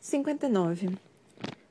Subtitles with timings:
[0.00, 0.96] 59.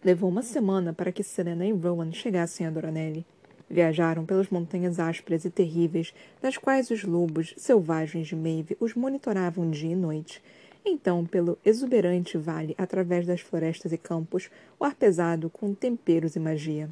[0.05, 3.25] Levou uma semana para que Selena e Rowan chegassem a Doranelli.
[3.67, 9.71] Viajaram pelas montanhas ásperas e terríveis, das quais os lobos selvagens de Maeve os monitoravam
[9.71, 10.43] dia e noite.
[10.85, 14.47] Então, pelo exuberante vale, através das florestas e campos,
[14.79, 16.87] o ar pesado com temperos e magia.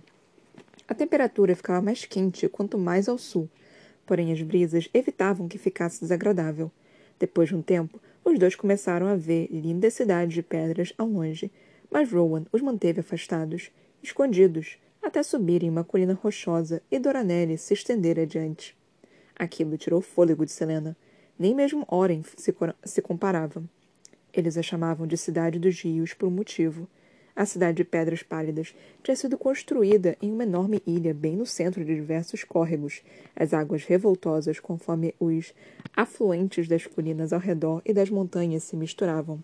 [0.88, 3.48] A temperatura ficava mais quente quanto mais ao sul,
[4.08, 6.72] porém as brisas evitavam que ficasse desagradável.
[7.20, 11.50] Depois de um tempo, os dois começaram a ver lindas cidades de pedras ao longe,
[11.89, 13.71] mas Rowan os manteve afastados,
[14.04, 18.75] escondidos, até subirem uma colina rochosa e Doranelli se estender adiante.
[19.33, 20.97] Aquilo tirou fôlego de Selena.
[21.39, 23.64] Nem mesmo Oren se, se comparava.
[24.33, 26.86] Eles a chamavam de Cidade dos Rios por um motivo.
[27.37, 28.73] A cidade de Pedras Pálidas
[29.04, 33.03] tinha sido construída em uma enorme ilha bem no centro de diversos córregos,
[33.36, 35.53] as águas revoltosas conforme os
[35.95, 39.39] afluentes das colinas ao redor e das montanhas se misturavam.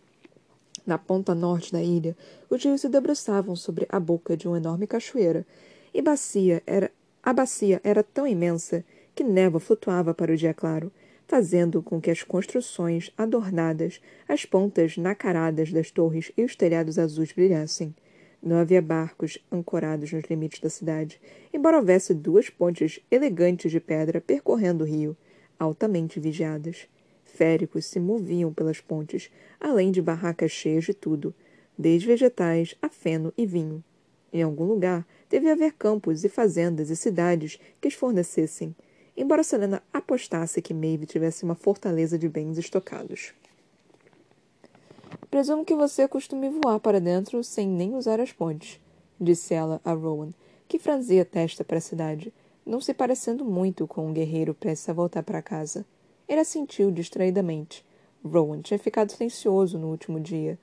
[0.87, 2.17] Na ponta norte da ilha,
[2.49, 5.45] os rios se debruçavam sobre a boca de uma enorme cachoeira,
[5.93, 6.91] e bacia era,
[7.21, 10.91] a bacia era tão imensa que névoa flutuava para o dia claro,
[11.27, 17.31] fazendo com que as construções adornadas, as pontas nacaradas das torres e os telhados azuis
[17.31, 17.93] brilhassem.
[18.41, 21.19] Não havia barcos ancorados nos limites da cidade,
[21.53, 25.15] embora houvesse duas pontes elegantes de pedra percorrendo o rio,
[25.57, 26.87] altamente vigiadas.
[27.23, 31.33] Féricos se moviam pelas pontes, além de barracas cheias de tudo,
[31.77, 33.83] desde vegetais a feno e vinho.
[34.31, 38.75] Em algum lugar devia haver campos e fazendas e cidades que os fornecessem,
[39.15, 43.33] embora Selena apostasse que Maeve tivesse uma fortaleza de bens estocados.
[45.29, 48.79] Presumo que você costume voar para dentro sem nem usar as pontes,
[49.19, 50.31] disse ela a Rowan,
[50.67, 52.33] que franzia a testa para a cidade,
[52.65, 55.85] não se parecendo muito com um guerreiro prestes a voltar para casa.
[56.27, 57.85] Ele assentiu distraidamente.
[58.23, 60.57] Rowan tinha ficado silencioso no último dia.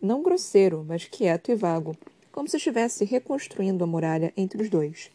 [0.00, 1.96] Não grosseiro, mas quieto e vago,
[2.32, 5.10] como se estivesse reconstruindo a muralha entre os dois.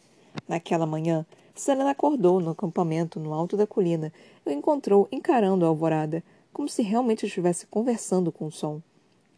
[0.48, 4.12] Naquela manhã, Selena acordou no acampamento no alto da colina
[4.44, 8.80] e o encontrou encarando a alvorada, como se realmente estivesse conversando com o som.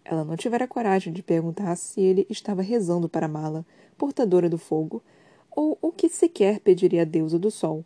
[0.05, 3.67] Ela não tivera coragem de perguntar se ele estava rezando para a mala,
[3.99, 5.03] portadora do fogo,
[5.51, 7.85] ou o que sequer pediria a deusa do sol.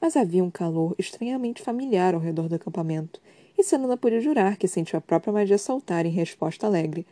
[0.00, 3.20] Mas havia um calor estranhamente familiar ao redor do acampamento,
[3.58, 7.06] e Selena podia jurar que sentiu a própria magia saltar em resposta alegre.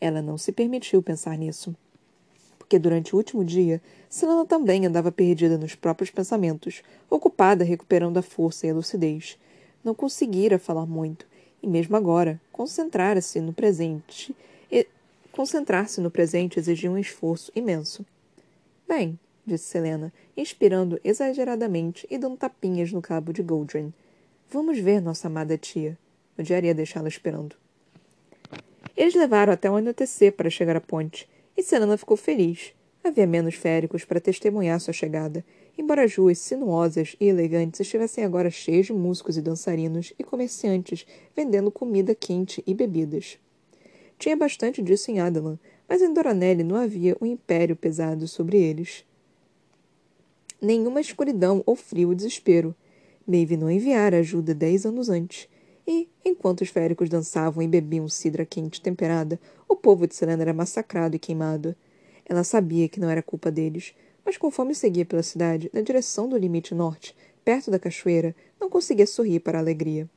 [0.00, 1.74] Ela não se permitiu pensar nisso
[2.64, 8.22] porque durante o último dia, Selena também andava perdida nos próprios pensamentos, ocupada recuperando a
[8.22, 9.38] força e a lucidez.
[9.84, 11.26] Não conseguira falar muito,
[11.62, 14.34] e mesmo agora, concentrar-se no presente
[14.72, 14.86] e
[15.30, 18.02] concentrar-se no presente exigia um esforço imenso.
[18.88, 23.92] Bem, disse Selena, inspirando exageradamente e dando tapinhas no cabo de Goldrin.
[24.48, 25.98] Vamos ver nossa amada tia.
[26.38, 27.56] Odiaria deixá-la esperando.
[28.96, 32.74] Eles levaram até o anoitecer para chegar à ponte, e Selena ficou feliz.
[33.02, 35.44] Havia menos féricos para testemunhar sua chegada,
[35.76, 41.06] embora as ruas sinuosas e elegantes estivessem agora cheias de músicos e dançarinos e comerciantes
[41.36, 43.38] vendendo comida quente e bebidas.
[44.18, 49.04] Tinha bastante disso em Adalan, mas em Doranelli não havia um império pesado sobre eles.
[50.60, 52.74] Nenhuma escuridão ou frio ou desespero.
[53.26, 55.48] Maeve não enviara ajuda dez anos antes,
[55.86, 60.54] e, enquanto os féricos dançavam e bebiam cidra quente temperada, o povo de Selena era
[60.54, 61.74] massacrado e queimado.
[62.26, 66.38] Ela sabia que não era culpa deles, mas conforme seguia pela cidade, na direção do
[66.38, 67.14] limite norte,
[67.44, 70.08] perto da cachoeira, não conseguia sorrir para a alegria.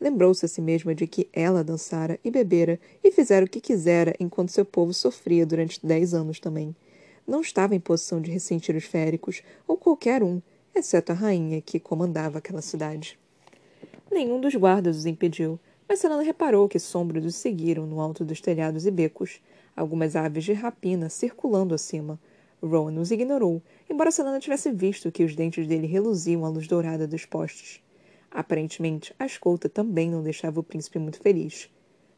[0.00, 4.14] Lembrou-se a si mesma de que ela dançara e bebera e fizera o que quisera
[4.18, 6.74] enquanto seu povo sofria durante dez anos também.
[7.26, 10.42] Não estava em posição de ressentir os féricos, ou qualquer um,
[10.74, 13.18] exceto a rainha que comandava aquela cidade.
[14.10, 18.40] Nenhum dos guardas os impediu, mas Selena reparou que sombras os seguiram no alto dos
[18.40, 19.40] telhados e becos,
[19.76, 22.18] algumas aves de rapina circulando acima.
[22.62, 27.06] Rowan os ignorou, embora Selena tivesse visto que os dentes dele reluziam à luz dourada
[27.06, 27.82] dos postes.
[28.30, 31.70] Aparentemente, a escolta também não deixava o príncipe muito feliz.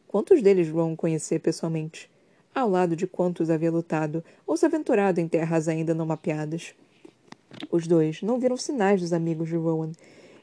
[0.07, 2.11] Quantos deles Rowan conhecia pessoalmente?
[2.55, 6.75] Ao lado de quantos havia lutado ou se aventurado em terras ainda não mapeadas?
[7.71, 9.93] Os dois não viram sinais dos amigos de Rowan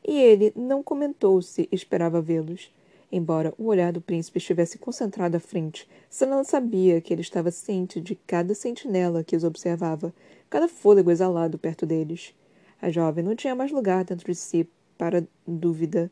[0.06, 2.72] e ele não comentou se esperava vê-los.
[3.12, 8.02] Embora o olhar do príncipe estivesse concentrado à frente, Selena sabia que ele estava ciente
[8.02, 10.14] de cada sentinela que os observava,
[10.50, 12.34] cada fôlego exalado perto deles.
[12.82, 14.68] A jovem não tinha mais lugar dentro de si
[14.98, 16.12] para dúvida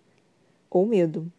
[0.70, 1.32] ou medo.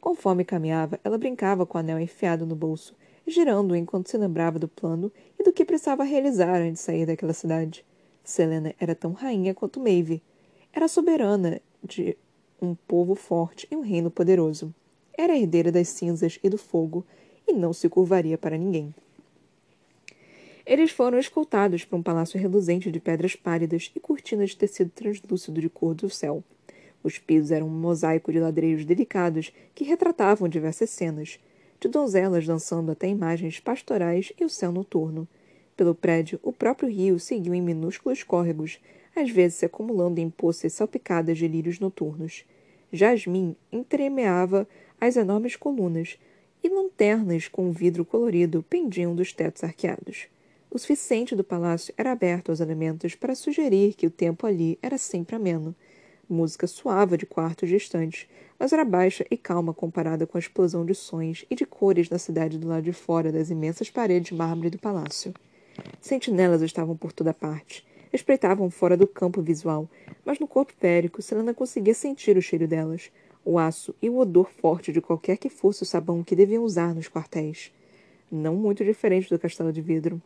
[0.00, 2.94] Conforme caminhava, ela brincava com o anel enfiado no bolso,
[3.26, 7.32] girando-o enquanto se lembrava do plano e do que precisava realizar antes de sair daquela
[7.32, 7.84] cidade.
[8.22, 10.22] Selena era tão rainha quanto Maeve.
[10.72, 12.16] Era soberana de
[12.60, 14.74] um povo forte e um reino poderoso.
[15.16, 17.04] Era herdeira das cinzas e do fogo,
[17.46, 18.94] e não se curvaria para ninguém.
[20.66, 25.60] Eles foram escoltados para um palácio reluzente de pedras pálidas e cortinas de tecido translúcido
[25.60, 26.42] de cor do céu.
[27.02, 31.38] Os pisos eram um mosaico de ladreiros delicados que retratavam diversas cenas,
[31.78, 35.28] de donzelas dançando até imagens pastorais e o céu noturno.
[35.76, 38.80] Pelo prédio, o próprio rio seguiu em minúsculos córregos,
[39.14, 42.44] às vezes se acumulando em poças salpicadas de lírios noturnos.
[42.92, 44.66] Jasmim entremeava
[45.00, 46.18] as enormes colunas,
[46.64, 50.28] e lanternas com vidro colorido pendiam dos tetos arqueados.
[50.70, 54.96] O suficiente do palácio era aberto aos elementos para sugerir que o tempo ali era
[54.96, 55.74] sempre ameno.
[56.26, 58.26] Música suava de quartos distantes,
[58.58, 62.18] mas era baixa e calma comparada com a explosão de sons e de cores na
[62.18, 65.34] cidade do lado de fora das imensas paredes de mármore do palácio.
[66.00, 67.84] Sentinelas estavam por toda parte.
[68.14, 69.90] Espreitavam fora do campo visual,
[70.24, 73.10] mas no corpo férico Selena conseguia sentir o cheiro delas,
[73.44, 76.94] o aço e o odor forte de qualquer que fosse o sabão que deviam usar
[76.94, 77.72] nos quartéis.
[78.30, 80.22] Não muito diferente do castelo de vidro.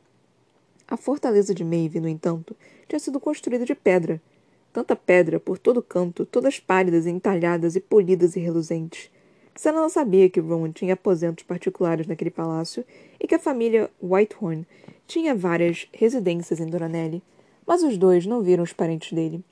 [0.86, 2.54] A fortaleza de Maeve, no entanto,
[2.86, 4.20] tinha sido construída de pedra.
[4.70, 9.10] Tanta pedra por todo canto, todas pálidas, entalhadas e polidas e reluzentes.
[9.64, 12.84] Não sabia que Rowan tinha aposentos particulares naquele palácio
[13.18, 14.66] e que a família Whitehorn
[15.06, 17.22] tinha várias residências em Doranelli,
[17.68, 19.44] mas os dois não viram os parentes dele.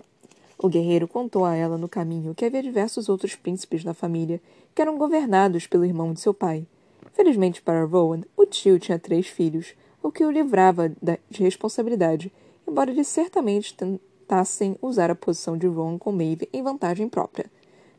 [0.56, 4.40] O guerreiro contou a ela no caminho que havia diversos outros príncipes na família
[4.74, 6.66] que eram governados pelo irmão de seu pai.
[7.12, 12.32] Felizmente para Rowan, o tio tinha três filhos, o que o livrava de responsabilidade,
[12.66, 17.50] embora eles certamente tentassem usar a posição de Rowan com Maeve em vantagem própria.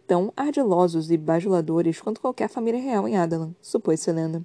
[0.07, 4.43] Tão ardilosos e bajuladores quanto qualquer família real em Adalan, supôs Selena.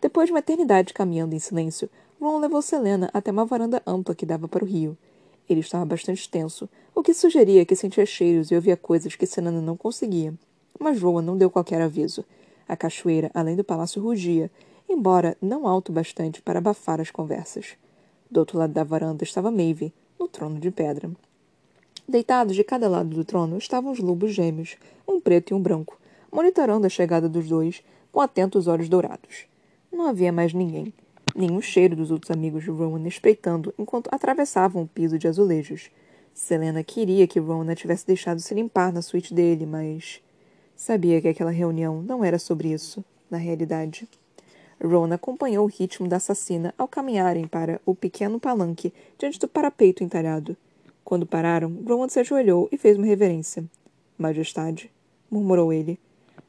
[0.00, 1.88] Depois de uma eternidade caminhando em silêncio,
[2.22, 4.96] Ron levou Selena até uma varanda ampla que dava para o rio.
[5.50, 9.60] Ele estava bastante tenso, o que sugeria que sentia cheiros e ouvia coisas que Senana
[9.60, 10.32] não conseguia.
[10.78, 12.24] Mas Rowan não deu qualquer aviso.
[12.68, 14.52] A cachoeira, além do palácio, rugia,
[14.88, 17.76] embora não alto bastante para abafar as conversas.
[18.30, 21.10] Do outro lado da varanda estava Maeve, no trono de pedra.
[22.08, 24.76] Deitados de cada lado do trono estavam os lobos gêmeos,
[25.08, 25.98] um preto e um branco,
[26.30, 27.82] monitorando a chegada dos dois
[28.12, 29.46] com atentos olhos dourados.
[29.90, 30.94] Não havia mais ninguém
[31.34, 35.90] o cheiro dos outros amigos de Rowan espreitando enquanto atravessavam o piso de azulejos.
[36.34, 40.20] Selena queria que Rowan tivesse deixado se limpar na suíte dele, mas
[40.76, 44.08] sabia que aquela reunião não era sobre isso, na realidade.
[44.82, 50.02] Ron acompanhou o ritmo da assassina ao caminharem para o pequeno palanque diante do parapeito
[50.02, 50.56] entalhado.
[51.04, 53.64] Quando pararam, Rowan se ajoelhou e fez uma reverência.
[54.18, 54.90] Majestade,
[55.30, 55.98] murmurou ele.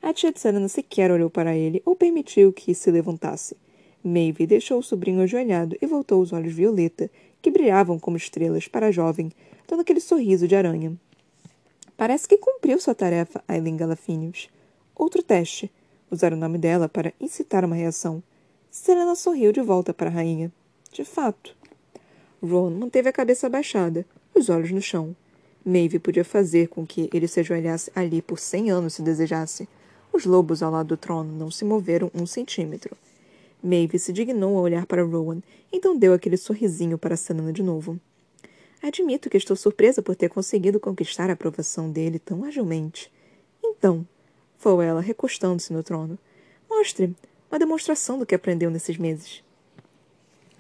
[0.01, 3.55] A tia de Selena sequer olhou para ele ou permitiu que se levantasse.
[4.03, 7.09] Maeve deixou o sobrinho ajoelhado e voltou os olhos violeta,
[7.41, 9.31] que brilhavam como estrelas, para a jovem,
[9.67, 10.97] dando aquele sorriso de aranha.
[11.95, 14.49] Parece que cumpriu sua tarefa, Aileen Galafinius.
[14.95, 15.71] Outro teste.
[16.11, 18.21] Usar o nome dela para incitar uma reação.
[18.69, 20.51] Serena sorriu de volta para a rainha.
[20.91, 21.55] De fato.
[22.41, 24.05] Ron manteve a cabeça abaixada,
[24.35, 25.15] os olhos no chão.
[25.65, 29.67] Maeve podia fazer com que ele se ajoelhasse ali por cem anos se desejasse.
[30.11, 32.97] Os lobos ao lado do trono não se moveram um centímetro.
[33.63, 37.97] Maeve se dignou a olhar para Rowan, então deu aquele sorrisinho para Selena de novo.
[38.81, 43.09] Admito que estou surpresa por ter conseguido conquistar a aprovação dele tão agilmente.
[43.63, 44.05] Então,
[44.57, 46.19] falou ela, recostando-se no trono,
[46.69, 47.15] mostre
[47.49, 49.41] uma demonstração do que aprendeu nesses meses.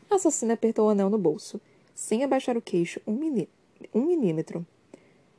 [0.09, 1.59] A assassina apertou o anel no bolso,
[1.93, 3.49] sem abaixar o queixo um, milí
[3.93, 4.65] um milímetro.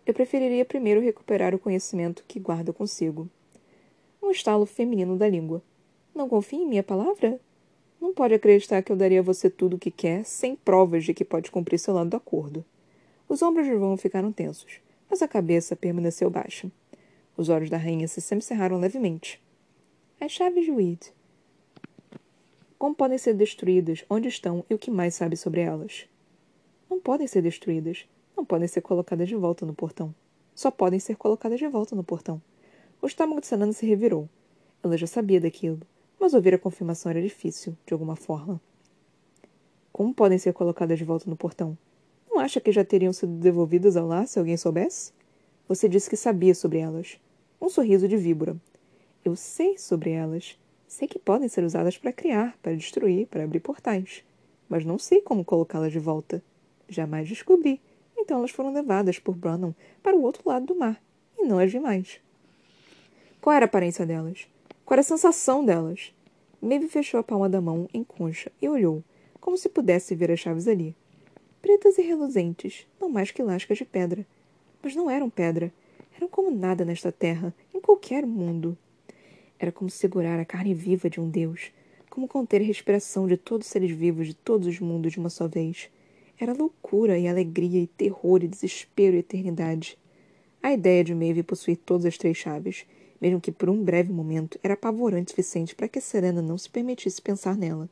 [0.04, 3.26] Eu preferiria primeiro recuperar o conhecimento que guarda consigo.
[4.22, 5.62] Um estalo feminino da língua.
[6.14, 7.40] Não confia em minha palavra?
[8.04, 11.14] Não pode acreditar que eu daria a você tudo o que quer, sem provas de
[11.14, 12.62] que pode cumprir seu lado do acordo.
[13.26, 16.70] Os ombros de Ron ficaram tensos, mas a cabeça permaneceu baixa.
[17.34, 19.42] Os olhos da rainha se semicerraram levemente.
[20.20, 21.00] As chaves de Weed.
[22.78, 24.04] Como podem ser destruídas?
[24.10, 26.06] Onde estão e o que mais sabe sobre elas?
[26.90, 28.06] Não podem ser destruídas.
[28.36, 30.14] Não podem ser colocadas de volta no portão.
[30.54, 32.38] Só podem ser colocadas de volta no portão.
[33.00, 34.28] O estômago de Sanana se revirou.
[34.82, 35.80] Ela já sabia daquilo
[36.24, 38.58] mas ouvir a confirmação era difícil, de alguma forma.
[39.92, 41.76] Como podem ser colocadas de volta no portão?
[42.26, 45.12] Não acha que já teriam sido devolvidas ao lar se alguém soubesse?
[45.68, 47.20] Você disse que sabia sobre elas.
[47.60, 48.56] Um sorriso de víbora.
[49.22, 50.58] Eu sei sobre elas.
[50.88, 54.24] Sei que podem ser usadas para criar, para destruir, para abrir portais.
[54.66, 56.42] Mas não sei como colocá-las de volta.
[56.88, 57.82] Jamais descobri.
[58.16, 60.98] Então elas foram levadas por Branham para o outro lado do mar.
[61.38, 62.18] E não as vi mais.
[63.42, 64.48] Qual era a aparência delas?
[64.84, 66.13] Qual era a sensação delas?
[66.64, 69.04] Maeve fechou a palma da mão em concha e olhou,
[69.38, 70.96] como se pudesse ver as chaves ali.
[71.60, 74.26] Pretas e reluzentes, não mais que lascas de pedra.
[74.82, 75.70] Mas não eram pedra.
[76.16, 78.78] Eram como nada nesta terra, em qualquer mundo.
[79.58, 81.70] Era como segurar a carne viva de um deus,
[82.08, 85.28] como conter a respiração de todos os seres vivos de todos os mundos de uma
[85.28, 85.90] só vez.
[86.40, 89.98] Era loucura e alegria e terror e desespero e eternidade.
[90.62, 92.86] A ideia de Maeve possuir todas as três chaves,
[93.20, 96.68] mesmo que por um breve momento, era apavorante o suficiente para que Serena não se
[96.68, 97.88] permitisse pensar nela.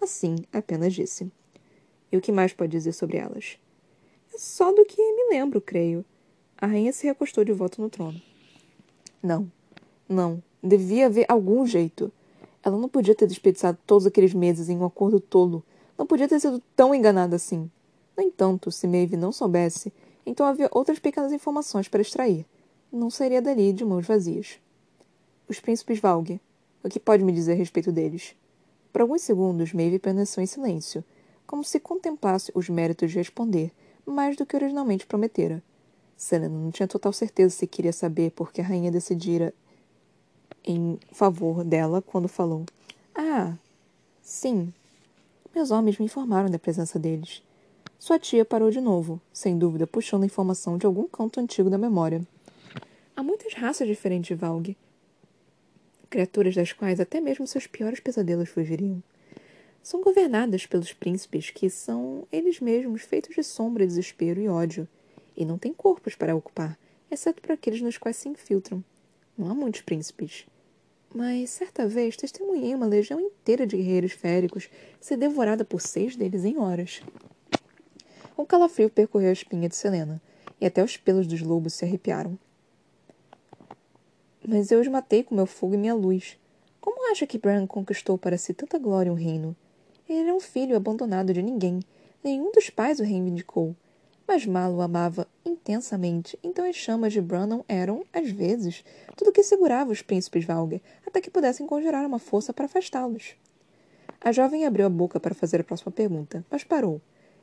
[0.00, 1.30] Assim, apenas disse.
[2.10, 3.58] E o que mais pode dizer sobre elas?
[4.34, 6.04] É só do que me lembro, creio.
[6.58, 8.20] A rainha se recostou de volta no trono.
[9.22, 9.50] Não,
[10.08, 10.42] não.
[10.62, 12.12] Devia haver algum jeito.
[12.62, 15.64] Ela não podia ter desperdiçado todos aqueles meses em um acordo tolo.
[15.96, 17.70] Não podia ter sido tão enganada assim.
[18.16, 19.92] No entanto, se Maeve não soubesse,
[20.24, 22.46] então havia outras pequenas informações para extrair.
[22.90, 24.58] Não sairia dali de mãos vazias.
[25.48, 26.40] Os príncipes Valg.
[26.82, 28.34] O que pode me dizer a respeito deles?
[28.92, 31.04] Por alguns segundos, Maeve permaneceu em silêncio,
[31.46, 33.72] como se contemplasse os méritos de responder,
[34.04, 35.62] mais do que originalmente prometera.
[36.16, 39.52] Selena não tinha total certeza se queria saber porque a rainha decidira
[40.64, 42.64] em favor dela quando falou:
[43.14, 43.54] Ah,
[44.22, 44.72] sim.
[45.54, 47.42] Meus homens me informaram da presença deles.
[47.98, 51.78] Sua tia parou de novo, sem dúvida puxando a informação de algum canto antigo da
[51.78, 52.26] memória.
[53.14, 54.76] Há muitas raças diferentes de Valg.
[56.16, 59.02] Criaturas das quais até mesmo seus piores pesadelos fugiriam.
[59.82, 64.88] São governadas pelos príncipes que são eles mesmos feitos de sombra, desespero e ódio
[65.36, 66.78] e não têm corpos para ocupar,
[67.10, 68.82] exceto para aqueles nos quais se infiltram.
[69.36, 70.46] Não há muitos príncipes.
[71.14, 76.46] Mas certa vez testemunhei uma legião inteira de guerreiros féricos ser devorada por seis deles
[76.46, 77.02] em horas.
[78.38, 80.18] Um calafrio percorreu a espinha de Selena,
[80.58, 82.38] e até os pelos dos lobos se arrepiaram.
[84.48, 86.38] Mas eu os matei com meu fogo e minha luz.
[86.80, 89.56] Como acha que Bran conquistou para si tanta glória e um reino?
[90.08, 91.80] Ele era um filho abandonado de ninguém.
[92.22, 93.74] Nenhum dos pais o reivindicou.
[94.24, 98.84] Mas Malo amava intensamente, então as chamas de Brannon eram, às vezes,
[99.16, 103.34] tudo que segurava os príncipes Valger, até que pudessem conjurar uma força para afastá-los.
[104.20, 107.00] A jovem abriu a boca para fazer a próxima pergunta, mas parou.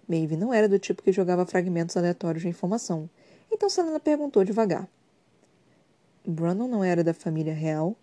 [0.07, 3.09] Maeve não era do tipo que jogava fragmentos aleatórios de informação,
[3.51, 4.87] então Selena perguntou devagar.
[6.25, 7.95] Brannon não era da família real?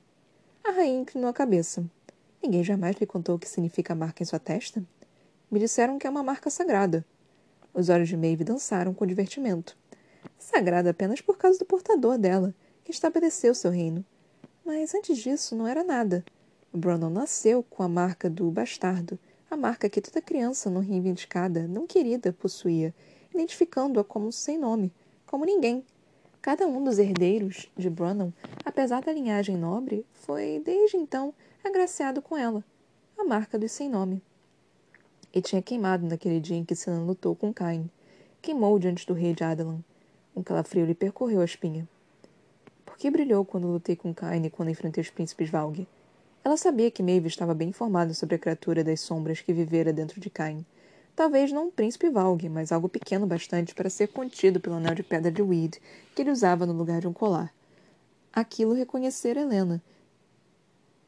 [0.62, 1.84] A rainha inclinou a cabeça.
[2.42, 4.84] Ninguém jamais lhe contou o que significa a marca em sua testa?
[5.50, 7.04] Me disseram que é uma marca sagrada,
[7.72, 9.76] os olhos de Maeve dançaram com divertimento.
[10.38, 14.04] Sagrada apenas por causa do portador dela, que estabeleceu seu reino.
[14.64, 16.24] Mas antes disso não era nada.
[16.72, 19.18] Brandon nasceu com a marca do bastardo,
[19.50, 22.94] a marca que toda criança não reivindicada, não querida, possuía,
[23.32, 24.92] identificando-a como sem nome,
[25.26, 25.84] como ninguém.
[26.42, 28.32] Cada um dos herdeiros de Brandon,
[28.64, 32.64] apesar da linhagem nobre, foi, desde então, agraciado com ela,
[33.18, 34.22] a marca dos sem nome
[35.32, 37.88] e tinha queimado naquele dia em que Sinan lutou com Cain.
[38.42, 39.80] Queimou diante do rei de Adalan.
[40.34, 41.88] Um calafrio lhe percorreu a espinha.
[42.84, 45.86] Por que brilhou quando lutei com Cain e quando enfrentei os príncipes Valg?
[46.42, 50.20] Ela sabia que Maeve estava bem informada sobre a criatura das sombras que vivera dentro
[50.20, 50.64] de Cain.
[51.20, 55.02] Talvez não um príncipe Valg, mas algo pequeno bastante para ser contido pelo anel de
[55.02, 55.76] pedra de Weed
[56.14, 57.52] que ele usava no lugar de um colar.
[58.32, 59.82] Aquilo reconhecera Helena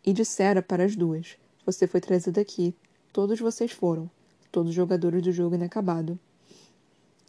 [0.05, 2.75] e dissera para as duas: Você foi trazida aqui
[3.11, 4.11] Todos vocês foram.
[4.51, 6.19] Todos os jogadores do jogo inacabado.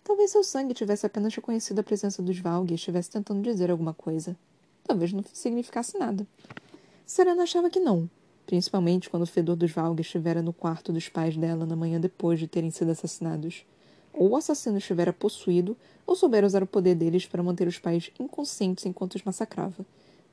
[0.04, 3.94] Talvez seu sangue tivesse apenas reconhecido a presença dos Valg e estivesse tentando dizer alguma
[3.94, 4.36] coisa.
[4.86, 6.28] Talvez não significasse nada.
[7.06, 8.10] Serena achava que não,
[8.46, 12.40] principalmente quando o fedor dos Valg estivera no quarto dos pais dela na manhã depois
[12.40, 13.66] de terem sido assassinados.
[14.14, 18.12] Ou o assassino estivera possuído, ou soubera usar o poder deles para manter os pais
[18.20, 19.86] inconscientes enquanto os massacrava.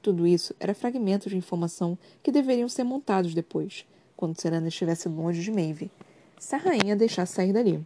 [0.03, 3.87] Tudo isso era fragmentos de informação que deveriam ser montados depois,
[4.17, 5.91] quando Serena estivesse longe de Maeve,
[6.39, 7.85] se a rainha deixasse sair dali.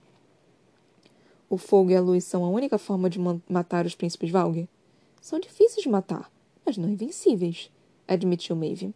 [1.49, 4.69] O fogo e a luz são a única forma de matar os príncipes Valg?
[5.21, 6.31] São difíceis de matar,
[6.65, 7.71] mas não invencíveis,
[8.09, 8.95] admitiu Maeve.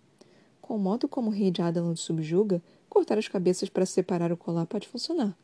[0.69, 4.37] Com o modo como o rei de Adalan subjuga, cortar as cabeças para separar o
[4.37, 5.35] colar pode funcionar.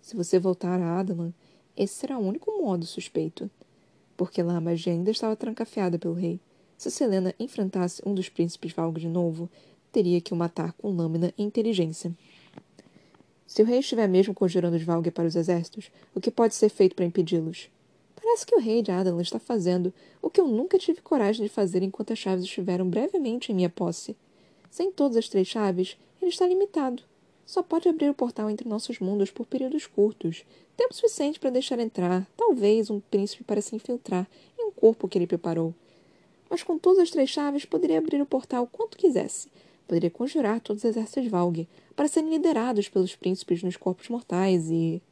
[0.00, 1.32] Se você voltar a Adalan,
[1.76, 3.50] esse será o único modo suspeito.
[4.16, 6.38] Porque lá a magia ainda estava trancafiada pelo rei.
[6.76, 9.50] Se Selena enfrentasse um dos príncipes Valg de novo,
[9.90, 12.16] teria que o matar com lâmina e inteligência.
[13.48, 16.68] Se o rei estiver mesmo conjurando os Valger para os exércitos, o que pode ser
[16.68, 17.68] feito para impedi-los?
[18.14, 19.92] Parece que o rei de Adalan está fazendo
[20.22, 23.68] o que eu nunca tive coragem de fazer enquanto as chaves estiveram brevemente em minha
[23.68, 24.16] posse.
[24.70, 27.02] Sem todas as três chaves, ele está limitado.
[27.46, 30.44] Só pode abrir o portal entre nossos mundos por períodos curtos,
[30.76, 35.16] tempo suficiente para deixar entrar, talvez, um príncipe para se infiltrar em um corpo que
[35.16, 35.74] ele preparou.
[36.50, 39.48] Mas com todas as três chaves, poderia abrir o portal quanto quisesse,
[39.86, 45.02] poderia conjurar todos os exércitos Valg para serem liderados pelos príncipes nos corpos mortais e.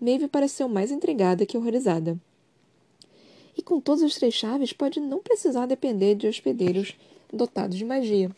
[0.00, 2.18] Maeve pareceu mais intrigada que horrorizada.
[3.56, 6.94] E com todas as três chaves, pode não precisar depender de hospedeiros
[7.32, 8.30] dotados de magia.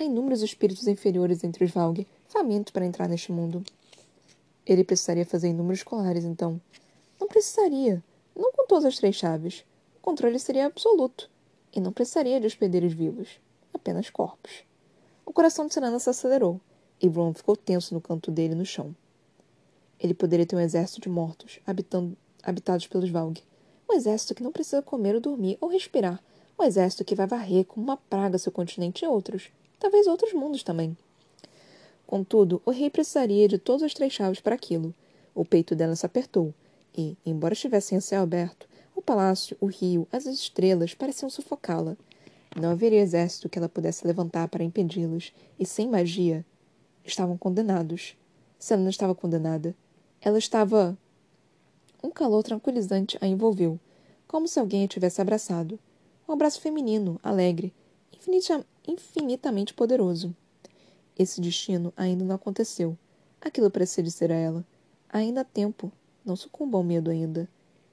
[0.00, 3.62] Há inúmeros espíritos inferiores entre os Valg, famintos para entrar neste mundo.
[4.64, 6.58] Ele precisaria fazer inúmeros colares, então.
[7.20, 8.02] Não precisaria.
[8.34, 9.62] Não com todas as três chaves.
[9.98, 11.28] O controle seria absoluto.
[11.70, 13.28] E não precisaria de hospedeiros vivos.
[13.74, 14.64] Apenas corpos.
[15.26, 16.58] O coração de Serena se acelerou,
[16.98, 18.96] e Ron ficou tenso no canto dele no chão.
[19.98, 23.42] Ele poderia ter um exército de mortos, habitando, habitados pelos Valg.
[23.86, 26.24] Um exército que não precisa comer ou dormir ou respirar.
[26.58, 29.50] Um exército que vai varrer como uma praga seu continente e outros.
[29.80, 30.96] Talvez outros mundos também.
[32.06, 34.94] Contudo, o rei precisaria de todas as três chaves para aquilo.
[35.34, 36.52] O peito dela se apertou,
[36.96, 41.96] e, embora estivessem a céu aberto, o palácio, o rio, as estrelas pareciam sufocá-la.
[42.60, 46.44] Não haveria exército que ela pudesse levantar para impedi-los, e sem magia.
[47.02, 48.16] Estavam condenados.
[48.58, 49.74] Se ela estava condenada,
[50.20, 50.98] ela estava.
[52.02, 53.80] Um calor tranquilizante a envolveu,
[54.28, 55.78] como se alguém a tivesse abraçado.
[56.28, 57.72] Um abraço feminino, alegre.
[58.86, 60.34] Infinitamente poderoso.
[61.18, 62.96] Esse destino ainda não aconteceu.
[63.40, 64.64] Aquilo parecia dizer a ela.
[65.08, 65.92] Ainda há tempo.
[66.24, 67.48] Não sucumba ao medo ainda.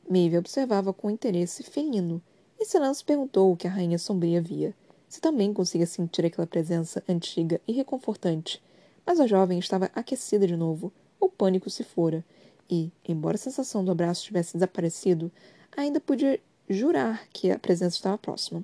[0.10, 2.22] Maeve observava com interesse felino,
[2.60, 4.74] e Selena se perguntou o que a rainha sombria via.
[5.10, 8.62] Se também conseguia sentir aquela presença antiga e reconfortante.
[9.06, 10.92] Mas a jovem estava aquecida de novo.
[11.20, 12.24] O pânico se fora.
[12.70, 15.32] E, embora a sensação do abraço tivesse desaparecido,
[15.76, 16.40] ainda podia
[16.70, 18.64] jurar que a presença estava próxima.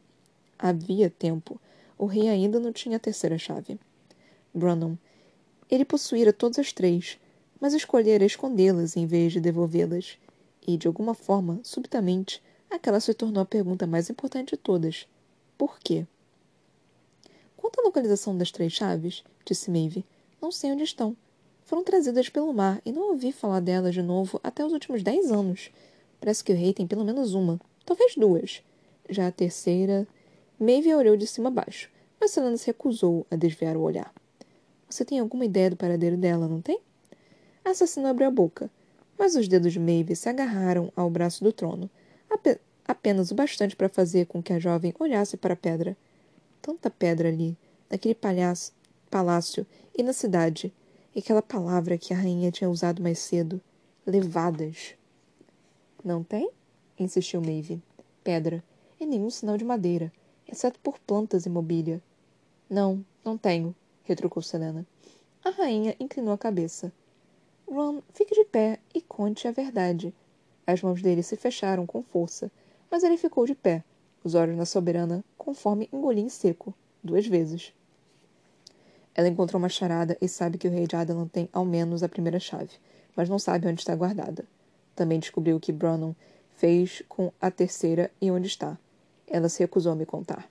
[0.57, 1.59] Havia tempo.
[1.97, 3.79] O rei ainda não tinha a terceira chave.
[4.53, 4.97] Branham.
[5.69, 7.17] Ele possuíra todas as três,
[7.59, 10.17] mas escolhera escondê-las em vez de devolvê-las.
[10.65, 15.07] E, de alguma forma, subitamente, aquela se tornou a pergunta mais importante de todas.
[15.57, 16.05] Por quê?
[17.55, 20.05] Quanto à localização das três chaves, disse Maeve,
[20.41, 21.15] não sei onde estão.
[21.63, 25.31] Foram trazidas pelo mar e não ouvi falar delas de novo até os últimos dez
[25.31, 25.71] anos.
[26.19, 28.61] Parece que o rei tem pelo menos uma, talvez duas.
[29.09, 30.05] Já a terceira.
[30.59, 34.13] Maeve olhou de cima a baixo, mas Selena se recusou a desviar o olhar.
[34.89, 36.79] Você tem alguma ideia do paradeiro dela, não tem?
[37.65, 38.69] A assassina abriu a boca,
[39.17, 41.89] mas os dedos de Maeve se agarraram ao braço do trono,
[42.85, 45.97] apenas o bastante para fazer com que a jovem olhasse para a pedra.
[46.61, 47.57] Tanta pedra ali,
[47.89, 48.71] naquele palhaço,
[49.09, 49.65] palácio
[49.97, 50.73] e na cidade,
[51.15, 53.61] e aquela palavra que a rainha tinha usado mais cedo,
[54.05, 54.95] levadas.
[56.03, 56.49] Não tem?
[56.99, 57.81] insistiu Maeve.
[58.23, 58.63] Pedra.
[58.99, 60.11] E nenhum sinal de madeira,
[60.47, 62.01] exceto por plantas e mobília.
[62.69, 64.85] Não, não tenho, retrucou Selena.
[65.43, 66.91] A rainha inclinou a cabeça.
[67.67, 70.13] Ron, fique de pé e conte a verdade.
[70.65, 72.51] As mãos dele se fecharam com força,
[72.89, 73.83] mas ele ficou de pé,
[74.23, 77.73] os olhos na soberana, conforme engolia em seco, duas vezes.
[79.13, 82.09] Ela encontrou uma charada e sabe que o rei de Adelan tem ao menos a
[82.09, 82.71] primeira chave,
[83.15, 84.45] mas não sabe onde está guardada.
[84.95, 86.13] Também descobriu o que Brannon
[86.55, 88.77] fez com a terceira e onde está.
[89.33, 90.47] Ela se recusou a me contar.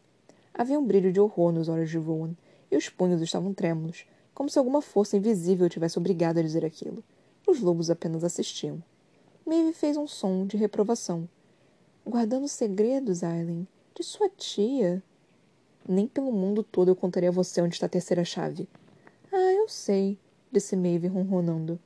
[0.53, 2.35] Havia um brilho de horror nos olhos de Rowan,
[2.69, 7.05] e os punhos estavam trêmulos, como se alguma força invisível tivesse obrigado a dizer aquilo.
[7.47, 8.83] Os lobos apenas assistiam.
[9.47, 11.29] Maeve fez um som de reprovação.
[12.05, 13.69] Guardando segredos, Aileen?
[13.95, 15.01] De sua tia?
[15.89, 18.69] Nem pelo mundo todo eu contaria a você onde está a terceira chave.
[19.33, 20.19] Ah, eu sei,
[20.51, 21.79] disse Maeve ronronando.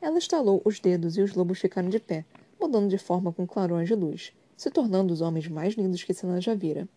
[0.00, 2.24] Ela estalou os dedos e os lobos ficaram de pé,
[2.60, 6.40] mudando de forma com clarões de luz, se tornando os homens mais lindos que Senna
[6.40, 6.88] já vira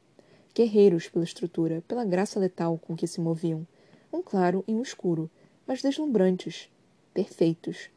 [0.54, 3.65] guerreiros pela estrutura, pela graça letal com que se moviam,
[4.13, 5.32] um claro e um escuro,
[5.65, 6.69] mas deslumbrantes,
[7.12, 7.89] perfeitos.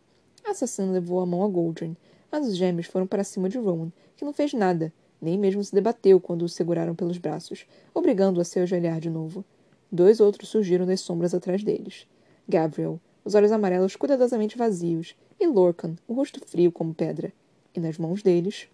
[0.42, 1.94] A assassina levou a mão a Goldrin,
[2.33, 5.74] mas os gêmeos foram para cima de Rowan, que não fez nada, nem mesmo se
[5.74, 9.44] debateu quando o seguraram pelos braços, obrigando-o a se ajoelhar de novo.
[9.92, 12.09] Dois outros surgiram das sombras atrás deles.
[12.48, 17.35] Gabriel, os olhos amarelos cuidadosamente vazios, e Lorcan, o rosto frio como pedra.
[17.74, 18.66] E nas mãos deles,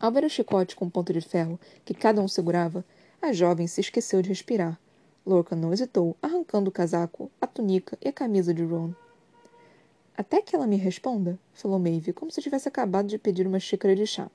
[0.00, 2.84] ao ver o chicote com ponto de ferro que cada um segurava,
[3.20, 4.78] a jovem se esqueceu de respirar.
[5.26, 8.92] Lorcan não hesitou, arrancando o casaco, a túnica e a camisa de Ron.
[10.16, 13.94] Até que ela me responda, falou Maeve, como se tivesse acabado de pedir uma xícara
[13.94, 14.30] de chá.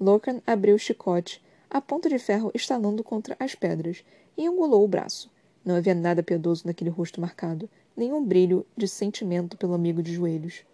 [0.00, 4.04] Lorcan abriu o chicote, a ponta de ferro estalando contra as pedras,
[4.36, 5.30] e engolou o braço.
[5.64, 10.64] Não havia nada piedoso naquele rosto marcado, nenhum brilho de sentimento pelo amigo de joelhos.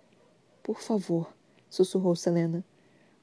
[0.63, 1.33] Por favor,
[1.71, 2.65] sussurrou Selena.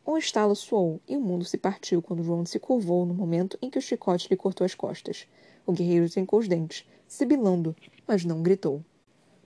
[0.10, 3.70] Um estalo soou e o mundo se partiu quando Ron se curvou no momento em
[3.70, 5.28] que o chicote lhe cortou as costas.
[5.68, 7.76] O guerreiro trincou os dentes, sibilando,
[8.08, 8.84] mas não gritou.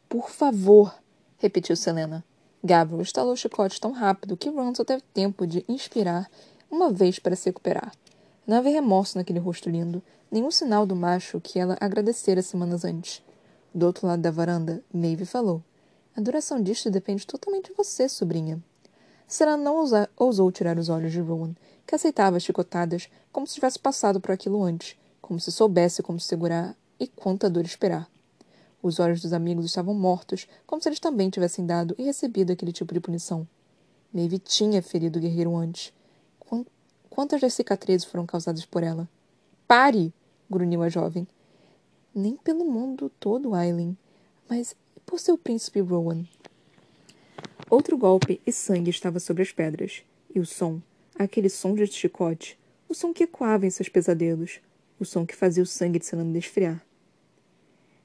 [0.07, 0.97] Por favor!
[1.37, 2.23] repetiu Selena.
[2.63, 6.31] Gabriel estalou o chicote tão rápido que Ron só teve tempo de inspirar
[6.71, 7.91] uma vez para se recuperar.
[8.47, 13.21] Não havia remorso naquele rosto lindo, nenhum sinal do macho que ela agradecera semanas antes.
[13.75, 15.61] Do outro lado da varanda, Maeve falou.
[16.15, 18.63] A duração disto depende totalmente de você, sobrinha.
[19.27, 19.85] Sarah não
[20.17, 21.55] ousou tirar os olhos de Rowan,
[21.85, 26.19] que aceitava as chicotadas como se tivesse passado por aquilo antes, como se soubesse como
[26.19, 28.09] segurar e quanta dor esperar.
[28.81, 32.73] Os olhos dos amigos estavam mortos, como se eles também tivessem dado e recebido aquele
[32.73, 33.47] tipo de punição.
[34.13, 35.93] Maeve tinha ferido o guerreiro antes.
[37.09, 39.07] Quantas das cicatrizes foram causadas por ela?
[39.67, 40.11] Pare!
[40.49, 41.27] grunhiu a jovem.
[42.13, 43.95] Nem pelo mundo todo, Aileen,
[44.49, 46.25] mas por seu príncipe Rowan.
[47.73, 50.79] Outro golpe e sangue estava sobre as pedras, e o som,
[51.17, 52.55] aquele som de chicote,
[52.87, 54.59] o som que ecoava em seus pesadelos,
[54.99, 56.85] o som que fazia o sangue de Selena desfriar.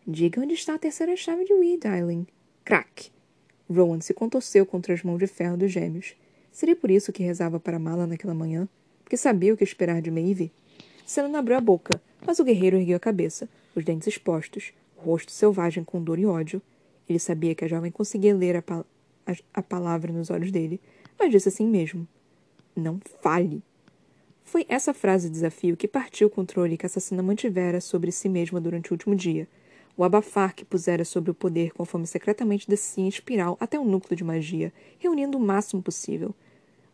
[0.06, 2.26] Diga onde está a terceira chave de Weed, Aileen.
[2.64, 3.10] Crack!
[3.68, 6.16] Rowan se contorceu contra as mãos de ferro dos gêmeos.
[6.50, 8.66] Seria por isso que rezava para Mala naquela manhã?
[9.04, 10.50] Porque sabia o que esperar de Maeve?
[11.04, 15.30] Selena abriu a boca, mas o guerreiro ergueu a cabeça, os dentes expostos, o rosto
[15.30, 16.62] selvagem com dor e ódio.
[17.06, 18.62] Ele sabia que a jovem conseguia ler a,
[19.54, 20.80] a, palavra nos olhos dele,
[21.18, 22.06] mas disse assim mesmo:
[22.74, 23.62] Não fale!
[24.44, 28.28] Foi essa frase de desafio que partiu o controle que a assassina mantivera sobre si
[28.28, 29.46] mesma durante o último dia
[29.98, 34.16] o abafar que pusera sobre o poder conforme secretamente descia em espiral até o núcleo
[34.16, 36.32] de magia, reunindo o máximo possível.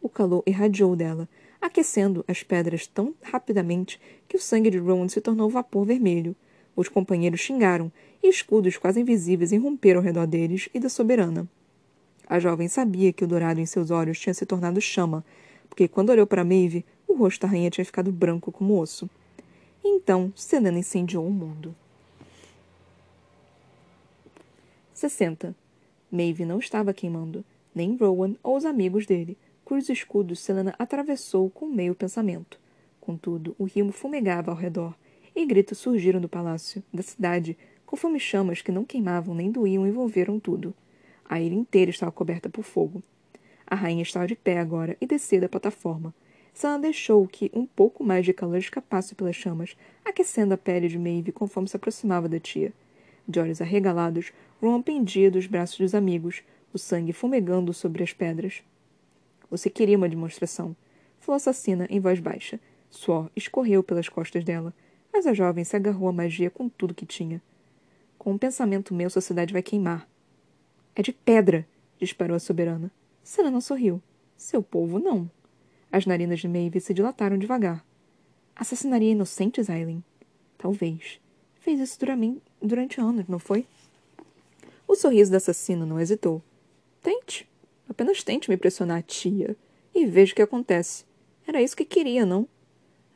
[0.01, 1.29] O calor irradiou dela,
[1.61, 6.35] aquecendo as pedras tão rapidamente que o sangue de Rowan se tornou vapor vermelho.
[6.75, 7.93] Os companheiros xingaram,
[8.23, 11.47] e escudos quase invisíveis irromperam ao redor deles e da soberana.
[12.27, 15.25] A jovem sabia que o dourado em seus olhos tinha se tornado chama,
[15.69, 19.09] porque quando olhou para Maeve, o rosto da rainha tinha ficado branco como osso.
[19.85, 21.75] Então, Selena incendiou o mundo.
[24.95, 25.55] 60.
[26.11, 31.67] Maeve não estava queimando, nem Rowan ou os amigos dele, cujos escudos Selena atravessou com
[31.67, 32.59] meio pensamento.
[33.01, 34.95] Contudo, o rio fumegava ao redor,
[35.37, 40.41] e gritos surgiram do palácio, da cidade, conforme chamas que não queimavam nem doíam envolveram
[40.41, 40.75] tudo.
[41.25, 43.03] A ilha inteira estava coberta por fogo.
[43.67, 46.15] A rainha estava de pé agora e descia da plataforma.
[46.53, 50.99] Selena deixou que um pouco mais de calor escapasse pelas chamas, aquecendo a pele de
[50.99, 52.73] Maeve conforme se aproximava da tia.
[53.27, 54.33] De olhos arregalados,
[54.63, 58.63] Ron pendia dos braços dos amigos, o sangue fumegando sobre as pedras.
[59.51, 60.77] Você queria uma demonstração,
[61.19, 62.61] falou a assassina em voz baixa.
[62.91, 64.73] Suor escorreu pelas costas dela,
[65.13, 67.43] mas a jovem se agarrou à magia com tudo que tinha.
[68.17, 70.09] Com um pensamento meu, sua cidade vai queimar.
[70.97, 71.67] É de pedra,
[71.99, 72.91] disparou a soberana.
[73.23, 74.03] Selena sorriu.
[74.37, 75.31] Seu povo não.
[75.91, 77.85] As narinas de Maeve se dilataram devagar.
[78.55, 80.05] Assassinaria inocentes, Aileen?
[80.59, 81.21] Talvez.
[81.61, 81.99] Fez isso
[82.61, 83.67] durante anos, não foi?
[84.87, 86.43] O sorriso da assassina não hesitou.
[87.03, 87.49] Tente.
[87.89, 89.57] Apenas tente me pressionar, tia.
[89.95, 91.05] E veja o que acontece.
[91.47, 92.47] Era isso que queria, não?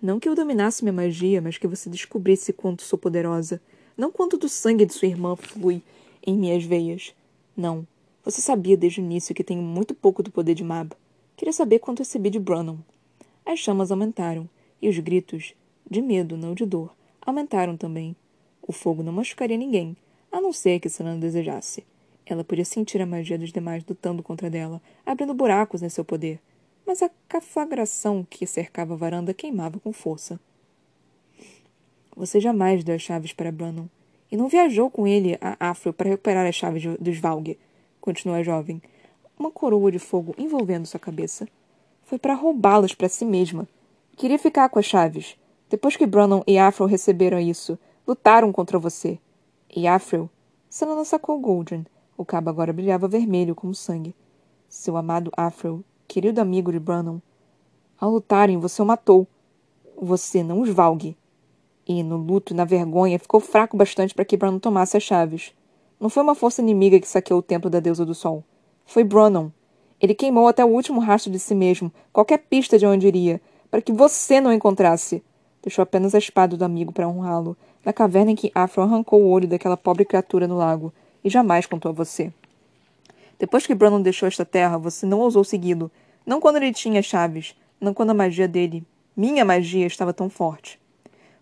[0.00, 3.60] Não que eu dominasse minha magia, mas que você descobrisse quanto sou poderosa.
[3.96, 5.82] Não quanto do sangue de sua irmã flui
[6.24, 7.14] em minhas veias.
[7.58, 7.84] Não.
[8.24, 10.92] Você sabia desde o início que tenho muito pouco do poder de Mab.
[11.36, 12.76] Queria saber quanto recebi de Brannon.
[13.44, 14.48] As chamas aumentaram,
[14.80, 15.54] e os gritos,
[15.90, 18.14] de medo, não de dor, aumentaram também.
[18.62, 19.96] O fogo não machucaria ninguém,
[20.30, 21.84] a não ser que Selena desejasse.
[22.24, 26.40] Ela podia sentir a magia dos demais lutando contra dela, abrindo buracos em seu poder.
[26.86, 30.38] Mas a caflagração que cercava a varanda queimava com força.
[32.14, 33.86] Você jamais deu as chaves para Brannon.
[34.30, 37.58] E não viajou com ele a Afro para recuperar as chaves dos Valg,
[38.00, 38.82] continuou a jovem,
[39.38, 41.46] uma coroa de fogo envolvendo sua cabeça.
[42.04, 43.68] Foi para roubá-las para si mesma.
[44.16, 45.36] Queria ficar com as chaves.
[45.68, 49.18] Depois que Brannon e Afro receberam isso, lutaram contra você.
[49.74, 50.30] E Afrel?
[50.70, 51.84] Selena sacou Goldrin.
[52.16, 54.14] O cabo agora brilhava vermelho como sangue.
[54.68, 57.18] Seu amado Afrel, querido amigo de Brannon.
[58.00, 59.26] Ao lutarem, você o matou.
[60.00, 61.17] Você, não os Valgue.
[61.88, 65.55] E, no luto e na vergonha, ficou fraco bastante para que Brannon tomasse as chaves.
[65.98, 68.44] Não foi uma força inimiga que saqueou o templo da deusa do sol.
[68.85, 69.48] Foi Brannon.
[69.98, 73.81] Ele queimou até o último rastro de si mesmo, qualquer pista de onde iria, para
[73.81, 75.22] que você não encontrasse.
[75.62, 79.29] Deixou apenas a espada do amigo para honrá-lo, na caverna em que Afro arrancou o
[79.31, 80.92] olho daquela pobre criatura no lago,
[81.24, 82.31] e jamais contou a você.
[83.38, 85.90] Depois que Brandon deixou esta terra, você não ousou segui-lo,
[86.27, 88.85] não quando ele tinha chaves, não quando a magia dele,
[89.16, 90.79] minha magia, estava tão forte.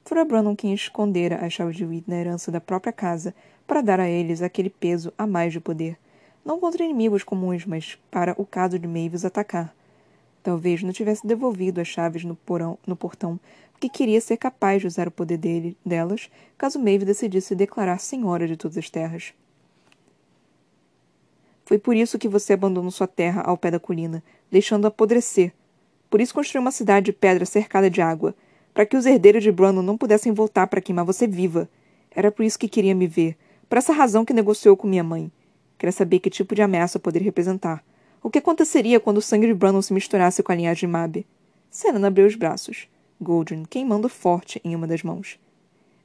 [0.06, 3.34] Fora Brandon quem escondera as chaves de Weed na herança da própria casa,
[3.66, 5.98] para dar a eles aquele peso a mais de poder.
[6.44, 9.74] Não contra inimigos comuns, mas para o caso de Mavis atacar.
[10.44, 13.40] Talvez não tivesse devolvido as chaves no, porão, no portão,
[13.72, 18.46] porque queria ser capaz de usar o poder dele, delas caso Maeve decidisse declarar senhora
[18.46, 19.34] de todas as terras.
[21.64, 25.52] Foi por isso que você abandonou sua terra ao pé da colina, deixando-a apodrecer.
[26.08, 28.36] Por isso construiu uma cidade de pedra cercada de água,
[28.76, 31.66] para que os herdeiros de Brandon não pudessem voltar para queimar você viva.
[32.10, 33.34] Era por isso que queria me ver,
[33.70, 35.32] por essa razão que negociou com minha mãe.
[35.78, 37.82] Queria saber que tipo de ameaça poderia representar.
[38.22, 41.24] O que aconteceria quando o sangue de Brandon se misturasse com a linhagem Mab?
[41.70, 42.86] Senna abriu os braços.
[43.18, 45.40] Goldrin queimando forte em uma das mãos.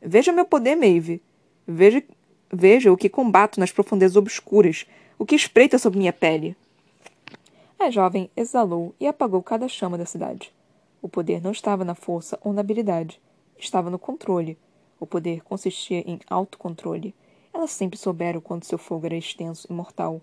[0.01, 1.21] Veja meu poder, Maeve.
[1.67, 2.01] Veja,
[2.53, 4.85] veja o que combato nas profundezas obscuras,
[5.19, 6.55] o que espreita sobre minha pele.
[7.77, 10.53] A jovem exalou e apagou cada chama da cidade.
[11.01, 13.19] O poder não estava na força ou na habilidade.
[13.57, 14.57] Estava no controle.
[14.99, 17.15] O poder consistia em autocontrole.
[17.53, 20.21] Ela sempre soubera o quanto seu fogo era extenso e mortal,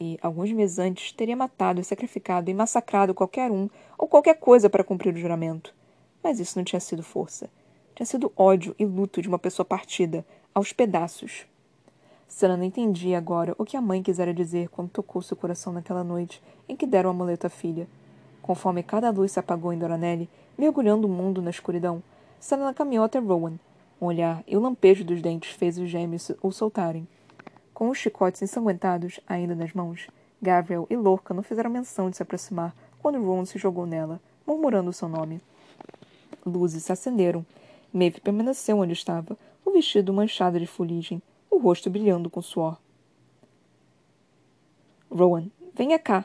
[0.00, 4.82] e, alguns meses antes, teria matado sacrificado e massacrado qualquer um ou qualquer coisa para
[4.82, 5.74] cumprir o juramento.
[6.22, 7.50] Mas isso não tinha sido força.
[7.94, 11.44] Tinha sido ódio e luto de uma pessoa partida, aos pedaços.
[12.26, 16.42] Selena entendia agora o que a mãe quisera dizer quando tocou seu coração naquela noite
[16.68, 17.86] em que deram o amuleto à filha.
[18.42, 22.02] Conforme cada luz se apagou em Doranelli, mergulhando o mundo na escuridão,
[22.38, 23.58] Selena caminhou até Rowan.
[24.00, 27.06] Um olhar e o lampejo dos dentes fez os gêmeos o soltarem.
[27.74, 30.08] Com os chicotes ensanguentados ainda nas mãos,
[30.40, 34.92] Gabriel e Lorca não fizeram menção de se aproximar quando Ron se jogou nela, murmurando
[34.92, 35.40] seu nome.
[36.44, 37.44] Luzes se acenderam.
[37.92, 42.78] Maeve permaneceu onde estava, o vestido manchado de fuligem, o rosto brilhando com suor.
[45.10, 46.24] Rowan, venha cá!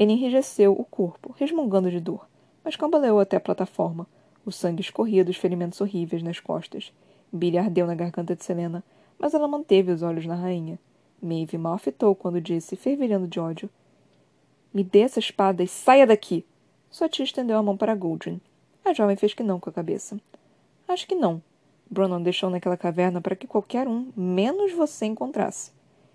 [0.00, 2.26] Ele enrijeceu o corpo, resmungando de dor,
[2.64, 4.06] mas cambaleou até a plataforma.
[4.46, 6.90] O sangue escorria dos ferimentos horríveis nas costas.
[7.30, 8.82] Billy ardeu na garganta de Selena,
[9.18, 10.78] mas ela manteve os olhos na rainha.
[11.20, 13.68] Maeve mal afetou quando disse, fervilhando de ódio.
[14.72, 16.46] Me dê essa espada e saia daqui!
[16.90, 18.40] Sua tia estendeu a mão para Goldrin.
[18.82, 20.18] A jovem fez que não com a cabeça.
[20.88, 21.42] Acho que não.
[21.90, 25.72] Brunon deixou naquela caverna para que qualquer um, menos você, encontrasse.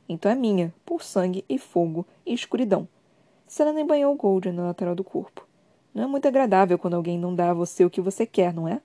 [0.09, 2.87] Então é minha, por sangue e fogo e escuridão.
[3.55, 5.47] Selena embanhou Goldrin na lateral do corpo.
[5.93, 8.67] Não é muito agradável quando alguém não dá a você o que você quer, não
[8.67, 8.81] é?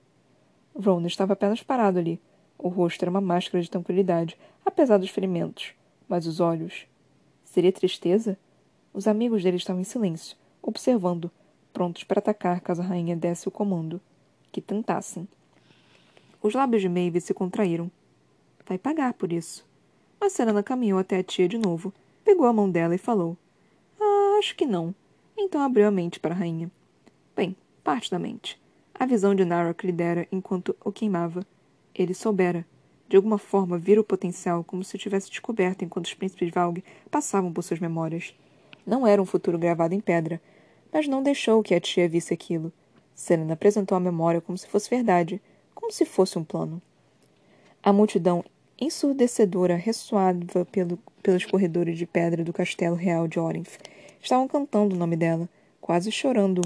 [0.73, 2.21] Ron estava apenas parado ali,
[2.57, 5.73] o rosto era uma máscara de tranquilidade, apesar dos ferimentos.
[6.07, 6.87] Mas os olhos.
[7.43, 8.37] Seria tristeza?
[8.93, 11.29] Os amigos dele estavam em silêncio, observando,
[11.73, 13.99] prontos para atacar caso a rainha desse o comando.
[14.53, 15.27] Que tentassem.
[16.41, 17.91] Os lábios de Maeve se contraíram.
[18.65, 19.67] Vai pagar por isso.
[20.21, 23.35] A Serena caminhou até a tia de novo, pegou a mão dela e falou:
[24.41, 24.93] acho que não.
[25.37, 26.69] Então abriu a mente para a rainha.
[27.35, 28.59] Bem, parte da mente.
[28.95, 31.45] A visão de Narok lhe dera enquanto o queimava.
[31.93, 32.65] Ele soubera.
[33.07, 36.83] De alguma forma, vira o potencial como se o tivesse descoberto enquanto os príncipes Valg
[37.11, 38.33] passavam por suas memórias.
[38.83, 40.41] Não era um futuro gravado em pedra,
[40.91, 42.73] mas não deixou que a tia visse aquilo.
[43.13, 45.39] Selena apresentou a memória como se fosse verdade,
[45.75, 46.81] como se fosse um plano.
[47.83, 48.43] A multidão
[48.79, 53.77] ensurdecedora ressoava pelo, pelos corredores de pedra do castelo real de Orinth.
[54.21, 56.61] Estavam cantando o nome dela, quase chorando.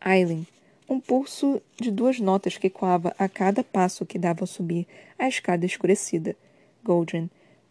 [0.00, 0.46] Aileen,
[0.88, 4.86] um pulso de duas notas que ecoava a cada passo que dava ao subir
[5.18, 6.36] a escada escurecida.
[6.84, 7.30] Goldrin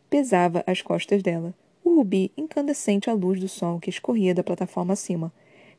[0.09, 4.93] pesava as costas dela, o rubi incandescente à luz do sol que escorria da plataforma
[4.93, 5.31] acima.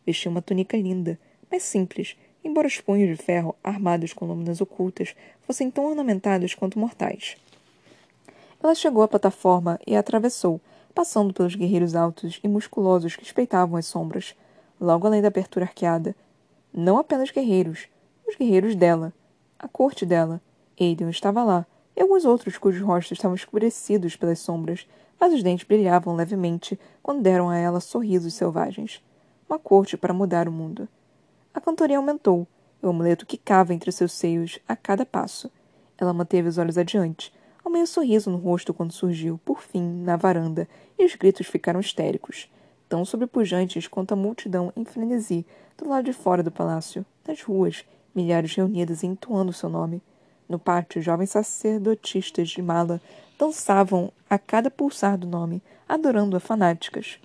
[0.06, 1.18] Vestia uma túnica linda,
[1.50, 6.78] mas simples, embora os punhos de ferro, armados com lâminas ocultas, fossem tão ornamentados quanto
[6.78, 7.36] mortais.
[8.62, 10.60] Ela chegou à plataforma e a atravessou,
[10.96, 14.34] passando pelos guerreiros altos e musculosos que espreitavam as sombras.
[14.80, 16.16] Logo além da abertura arqueada,
[16.72, 17.86] não apenas guerreiros,
[18.26, 19.12] os guerreiros dela,
[19.58, 20.40] a corte dela.
[20.80, 24.86] Aiden estava lá, e alguns outros cujos rostos estavam escurecidos pelas sombras,
[25.20, 29.02] mas os dentes brilhavam levemente quando deram a ela sorrisos selvagens.
[29.46, 30.88] Uma corte para mudar o mundo.
[31.52, 32.46] A cantoria aumentou,
[32.82, 35.52] e o amuleto quicava entre seus seios a cada passo.
[35.98, 37.30] Ela manteve os olhos adiante,
[37.66, 41.80] ao meio sorriso no rosto quando surgiu, por fim, na varanda, e os gritos ficaram
[41.80, 42.48] histéricos
[42.88, 45.44] tão sobrepujantes quanto a multidão em frenesi
[45.76, 50.00] do lado de fora do palácio, nas ruas, milhares reunidas e entoando seu nome.
[50.48, 53.00] No pátio, jovens sacerdotistas de mala
[53.36, 57.18] dançavam a cada pulsar do nome, adorando-a fanáticas.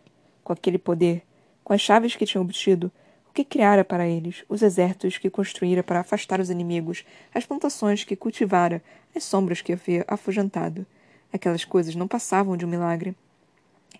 [0.44, 1.22] Com aquele poder,
[1.64, 2.92] com as chaves que tinham obtido,
[3.32, 8.04] o que criara para eles, os exércitos que construíra para afastar os inimigos, as plantações
[8.04, 8.84] que cultivara,
[9.16, 10.86] as sombras que havia afugentado.
[11.32, 13.16] Aquelas coisas não passavam de um milagre.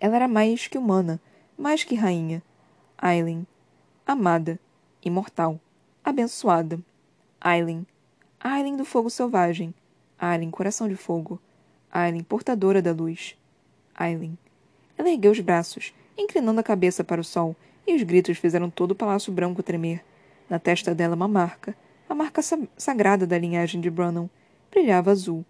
[0.02, 1.18] Ela era mais que humana,
[1.58, 2.44] mais que rainha.
[2.98, 3.48] Aileen,
[4.06, 4.60] amada,
[5.02, 5.58] imortal,
[6.04, 6.78] abençoada.
[7.40, 7.88] Aileen,
[8.38, 9.74] Aileen do fogo selvagem.
[10.20, 11.40] Aileen, coração de fogo.
[11.90, 13.38] Aileen, portadora da luz.
[13.96, 14.38] Aileen.
[14.98, 18.92] Ela ergueu os braços, inclinando a cabeça para o sol, e os gritos fizeram todo
[18.92, 20.04] o palácio branco tremer.
[20.50, 21.76] Na testa dela uma marca,
[22.10, 24.28] a marca sa sagrada da linhagem de Brannon,
[24.70, 25.46] brilhava azul.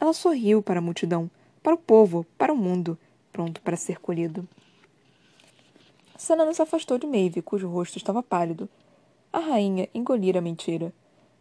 [0.00, 1.30] Ela sorriu para a multidão,
[1.62, 2.98] para o povo, para o mundo,
[3.32, 4.46] pronto para ser colhido.
[6.16, 8.68] Selena se afastou de Maeve, cujo rosto estava pálido.
[9.32, 10.92] A rainha engolira a mentira.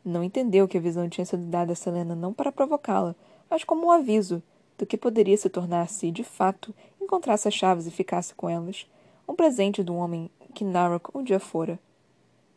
[0.04, 3.16] Não entendeu que a visão tinha sido dada a Selena não para provocá-la,
[3.50, 4.42] mas como um aviso
[4.78, 8.88] do que poderia se tornar se, de fato, encontrasse as chaves e ficasse com elas.
[9.32, 11.80] Um presente do homem que Narok um dia fora.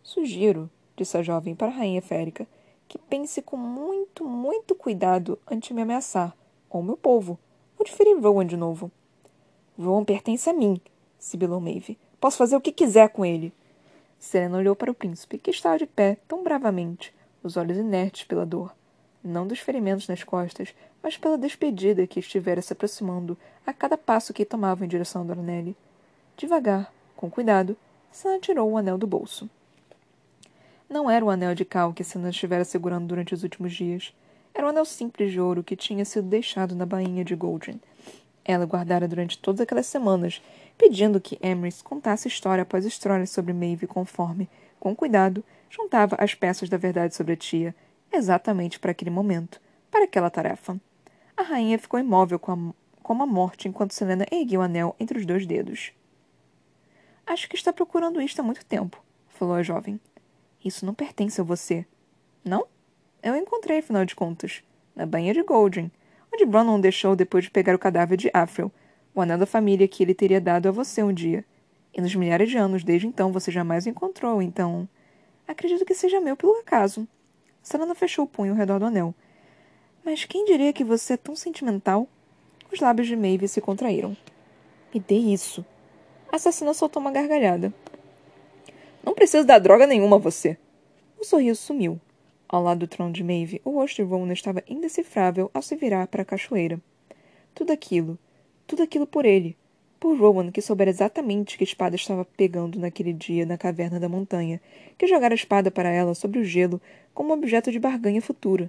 [0.03, 2.49] Sugiro, disse a jovem para a rainha férica,
[2.89, 6.37] que pense com muito, muito cuidado antes de me ameaçar,
[6.69, 7.39] ou meu povo,
[7.79, 8.91] ou de ferir Rowan de novo.
[9.79, 10.81] Rowan pertence a mim,
[11.17, 11.97] sibilou Maeve.
[12.21, 13.53] Posso fazer o que quiser com ele.
[14.19, 18.45] Serena olhou para o príncipe, que estava de pé, tão bravamente, os olhos inertes pela
[18.45, 18.75] dor.
[19.23, 24.35] Não dos ferimentos nas costas, mas pela despedida que estivera se aproximando a cada passo
[24.35, 25.77] que tomava em direção a Dornelli.
[26.37, 27.77] Devagar, com cuidado,
[28.11, 29.49] Sana tirou o anel do bolso.
[30.91, 34.13] Não era o anel de cal que Sana estivera segurando durante os últimos dias.
[34.53, 37.81] Era um anel simples de ouro que tinha sido deixado na bainha de Goldrin.
[38.45, 40.43] Ela guardara durante todas aquelas semanas,
[40.77, 44.49] pedindo que Emrys contasse história após história sobre Maeve conforme,
[44.81, 47.75] com cuidado, juntava as peças da verdade sobre a tia,
[48.13, 50.77] exatamente para aquele momento, para aquela tarefa.
[51.37, 55.17] A rainha ficou imóvel com a, como a morte enquanto Selena ergueu o anel entre
[55.17, 55.93] os dois dedos.
[57.27, 59.99] Acho que está procurando isto há muito tempo, falou a jovem.
[60.63, 61.87] Isso não pertence a você.
[62.45, 62.67] Não?
[63.23, 64.63] Eu encontrei, afinal de contas,
[64.95, 65.91] na banha de Goldring,
[66.33, 68.71] onde Bronwyn deixou depois de pegar o cadáver de Afrel,
[69.15, 71.45] o anel da família que ele teria dado a você um dia.
[71.95, 74.87] E nos milhares de anos desde então você jamais o encontrou, então.
[75.49, 77.09] Acredito que seja meu pelo acaso.
[77.63, 79.15] Selena fechou o punho ao redor do anel.
[80.05, 82.07] Mas quem diria que você é tão sentimental?
[82.71, 84.15] Os lábios de Maeve se contraíram.
[84.93, 85.65] Me dê isso.
[86.35, 87.73] A assassina soltou uma gargalhada.
[89.05, 90.59] Não precisa dar droga nenhuma a você.
[91.17, 92.01] O sorriso sumiu.
[92.49, 96.09] Ao lado do trono de Maeve, o rosto de Rona estava indecifrável ao se virar
[96.09, 96.81] para a cachoeira.
[97.55, 98.19] Tudo aquilo,
[98.67, 99.57] tudo aquilo por ele,
[100.01, 104.61] por Rowan, que soubera exatamente que espada estava pegando naquele dia na caverna da montanha,
[104.99, 106.83] que jogara a espada para ela sobre o gelo
[107.15, 108.69] como um objeto de barganha futura.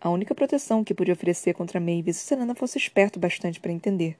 [0.00, 4.16] A única proteção que podia oferecer contra Maeve se Selena fosse esperto bastante para entender.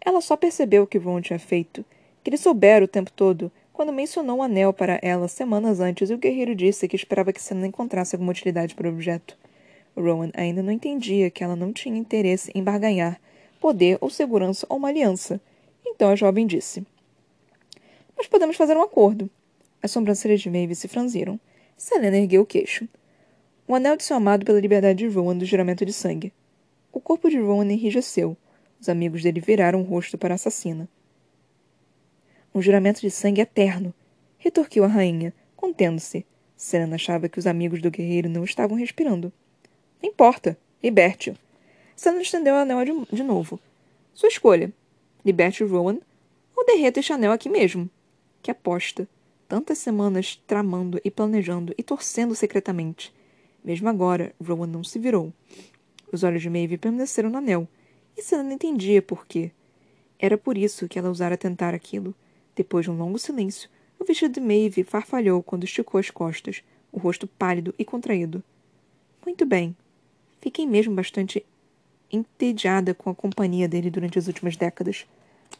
[0.00, 1.84] Ela só percebeu o que Rowan tinha feito,
[2.22, 6.14] que ele soubera o tempo todo, quando mencionou o anel para ela semanas antes e
[6.14, 9.36] o guerreiro disse que esperava que Selena encontrasse alguma utilidade para o objeto.
[9.96, 13.20] Rowan ainda não entendia que ela não tinha interesse em barganhar,
[13.60, 15.40] poder ou segurança ou uma aliança.
[15.86, 16.86] Então a jovem disse:
[18.16, 19.28] Mas podemos fazer um acordo.
[19.82, 21.38] As sobrancelhas de Maeve se franziram.
[21.76, 22.88] Selena ergueu o queixo.
[23.66, 26.32] O anel de seu amado pela liberdade de Rowan do juramento de sangue.
[26.92, 28.36] O corpo de Rowan enrijeceu.
[28.80, 30.88] Os amigos dele viraram o rosto para a assassina.
[32.54, 33.94] Um juramento de sangue eterno,
[34.38, 36.26] retorquiu a rainha, contendo-se.
[36.56, 39.32] Selena achava que os amigos do guerreiro não estavam respirando.
[40.02, 41.36] Não importa, liberte-o.
[41.96, 43.58] Selena estendeu o anel de, de novo.
[44.12, 44.72] Sua escolha.
[45.24, 45.98] Liberte Rowan
[46.54, 47.88] ou derreta este anel aqui mesmo.
[48.42, 49.08] Que aposta.
[49.48, 53.12] Tantas semanas tramando e planejando e torcendo secretamente.
[53.64, 55.32] Mesmo agora, Rowan não se virou.
[56.12, 57.66] Os olhos de Maeve permaneceram no anel,
[58.16, 59.50] e Selena entendia por quê.
[60.18, 62.14] Era por isso que ela ousara tentar aquilo.
[62.54, 66.98] Depois de um longo silêncio, o vestido de Maeve farfalhou quando esticou as costas, o
[66.98, 68.42] rosto pálido e contraído.
[69.24, 69.76] Muito bem.
[70.40, 71.44] Fiquei mesmo bastante
[72.10, 75.06] entediada com a companhia dele durante as últimas décadas.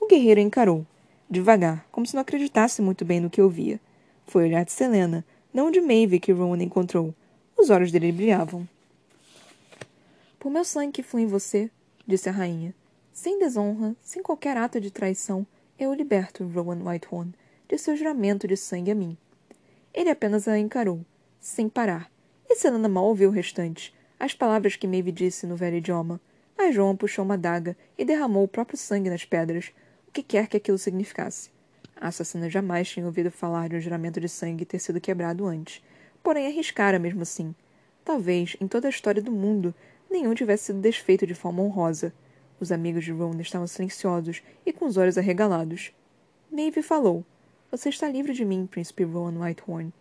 [0.00, 0.84] O guerreiro encarou,
[1.30, 3.80] devagar, como se não acreditasse muito bem no que ouvia.
[4.26, 7.14] Foi olhar de Selena, não de Maeve que Rowan encontrou.
[7.56, 8.68] Os olhos dele brilhavam.
[10.38, 11.70] Por meu sangue que flui em você,
[12.06, 12.74] disse a rainha,
[13.12, 15.46] sem desonra, sem qualquer ato de traição,
[15.82, 17.34] eu liberto, Rowan Whitehorn,
[17.68, 19.16] de seu juramento de sangue a mim.
[19.92, 21.04] Ele apenas a encarou,
[21.40, 22.10] sem parar,
[22.48, 26.20] e Selena mal ouviu o restante, as palavras que Maeve disse no velho idioma.
[26.56, 29.72] Mas João puxou uma daga e derramou o próprio sangue nas pedras,
[30.06, 31.50] o que quer que aquilo significasse.
[31.96, 35.82] A assassina jamais tinha ouvido falar de um juramento de sangue ter sido quebrado antes,
[36.22, 37.54] porém arriscara mesmo assim.
[38.04, 39.74] Talvez, em toda a história do mundo,
[40.08, 42.12] nenhum tivesse sido desfeito de forma honrosa.
[42.62, 45.92] Os amigos de Ron estavam silenciosos e com os olhos arregalados.
[46.48, 47.24] Maeve falou.
[47.72, 49.92] Você está livre de mim, príncipe Rowan Whitehorn.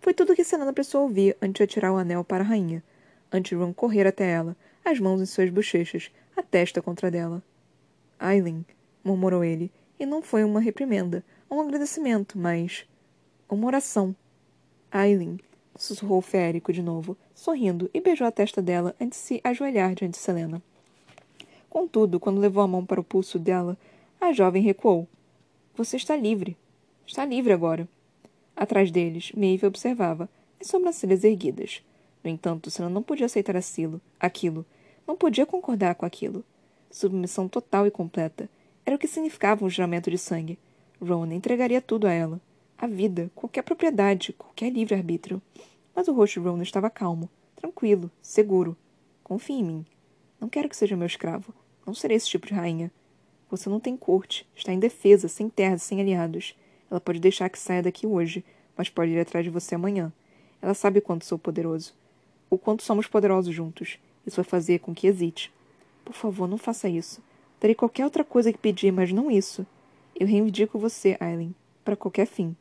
[0.00, 2.84] Foi tudo o que Selena precisou ouvir antes de atirar o anel para a rainha.
[3.32, 7.42] Antes de Ron correr até ela, as mãos em suas bochechas, a testa contra dela.
[8.16, 8.64] Aileen,
[9.02, 12.86] murmurou ele, e não foi uma reprimenda, um agradecimento, mas.
[13.48, 14.14] uma oração.
[14.88, 15.40] Aileen,
[15.76, 19.96] sussurrou o férico de novo, sorrindo, e beijou a testa dela antes de se ajoelhar
[19.96, 20.62] diante de Selena.
[21.70, 23.76] Contudo, quando levou a mão para o pulso dela,
[24.20, 25.06] a jovem recuou.
[25.76, 26.56] Você está livre.
[27.06, 27.88] Está livre agora.
[28.56, 30.28] Atrás deles, Maeve observava,
[30.60, 31.82] as sobrancelhas erguidas.
[32.24, 34.66] No entanto, Senna não podia aceitar aquilo, aquilo.
[35.06, 36.44] Não podia concordar com aquilo.
[36.90, 38.48] Submissão total e completa.
[38.84, 40.58] Era o que significava um juramento de sangue.
[41.00, 42.40] Rowan entregaria tudo a ela.
[42.76, 45.40] A vida, qualquer propriedade, qualquer livre-arbítrio.
[45.94, 48.76] Mas o rosto de Rowan estava calmo, tranquilo, seguro.
[49.22, 49.86] Confie em mim.
[50.40, 51.52] Não quero que seja meu escravo.
[51.86, 52.90] Não serei esse tipo de rainha.
[53.50, 56.54] Você não tem corte, está indefesa, sem terras, sem aliados.
[56.90, 58.44] Ela pode deixar que saia daqui hoje,
[58.76, 60.12] mas pode ir atrás de você amanhã.
[60.60, 61.94] Ela sabe quanto sou poderoso.
[62.50, 63.98] o quanto somos poderosos juntos.
[64.26, 65.52] Isso vai fazer com que hesite.
[66.04, 67.22] Por favor, não faça isso.
[67.60, 69.66] Darei qualquer outra coisa que pedir, mas não isso.
[70.18, 72.56] Eu reivindico você, Aileen, para qualquer fim.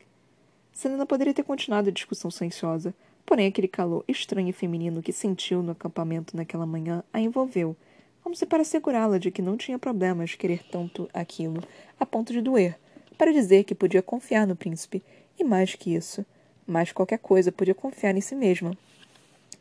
[0.74, 2.94] Selena poderia ter continuado a discussão silenciosa,
[3.28, 7.76] porém aquele calor estranho e feminino que sentiu no acampamento naquela manhã a envolveu,
[8.24, 11.62] como se para assegurá-la de que não tinha problemas querer tanto aquilo,
[12.00, 12.80] a ponto de doer,
[13.18, 15.04] para dizer que podia confiar no príncipe,
[15.38, 16.26] e mais que isso,
[16.66, 18.72] mais qualquer coisa podia confiar em si mesma.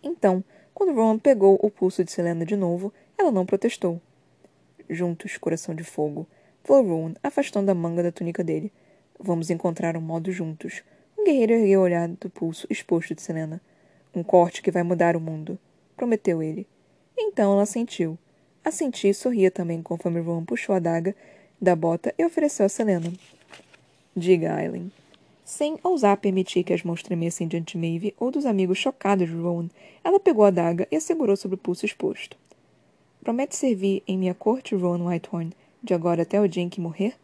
[0.01, 4.01] Então, quando Rowan pegou o pulso de Selena de novo, ela não protestou.
[4.89, 6.25] Juntos, coração de fogo,
[6.62, 8.73] falou Rowan, afastando a manga da túnica dele.
[9.19, 10.85] Vamos encontrar um modo juntos.
[11.27, 13.61] Guerreiro ergueu o olhar do pulso exposto de Selena.
[14.14, 15.59] Um corte que vai mudar o mundo,
[15.97, 16.68] prometeu ele.
[17.18, 18.16] Então ela sentiu.
[18.64, 21.16] A sentir e sorria também conforme Rowan puxou a daga
[21.61, 23.12] da bota e ofereceu a Selena.
[24.16, 24.93] Diga, Aileen.
[25.45, 29.35] Sem ousar permitir que as mãos tremessem diante de Maeve ou dos amigos chocados de
[29.35, 29.68] Rowan,
[30.05, 32.37] ela pegou a daga e a segurou sobre o pulso exposto.
[33.20, 35.53] Promete servir em minha corte, Rowan Whitehorn,
[35.83, 37.16] de agora até o dia em que morrer?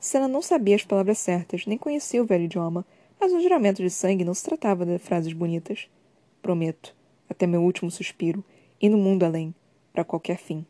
[0.00, 2.86] Senna não sabia as palavras certas, nem conhecia o velho idioma,
[3.24, 5.88] mas no juramento de sangue não se tratava de frases bonitas.
[6.42, 6.94] Prometo,
[7.26, 8.44] até meu último suspiro,
[8.78, 9.54] e no mundo além,
[9.94, 10.66] para qualquer fim.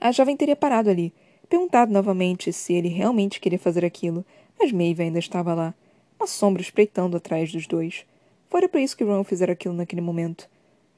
[0.00, 1.14] A jovem teria parado ali,
[1.48, 4.26] perguntado novamente se ele realmente queria fazer aquilo,
[4.58, 5.72] mas Maeve ainda estava lá,
[6.18, 8.04] uma sombra espreitando atrás dos dois.
[8.50, 10.50] Fora por isso que Ron fizera aquilo naquele momento.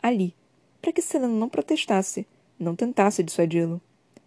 [0.02, 0.34] Ali.
[0.80, 2.26] Para que Selena não protestasse,
[2.58, 3.78] não tentasse dissuadi-lo.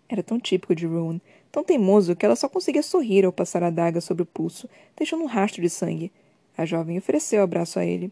[0.08, 1.20] Era tão típico de Rowan,
[1.52, 5.24] tão teimoso que ela só conseguia sorrir ao passar a daga sobre o pulso, deixando
[5.24, 6.12] um rastro de sangue.
[6.60, 8.12] A jovem ofereceu o abraço a ele.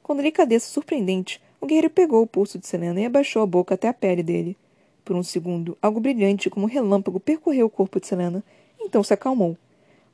[0.00, 3.88] Com delicadeza surpreendente, o guerreiro pegou o pulso de Selena e abaixou a boca até
[3.88, 4.56] a pele dele.
[5.04, 8.44] Por um segundo, algo brilhante como um relâmpago percorreu o corpo de Selena,
[8.80, 9.58] então se acalmou.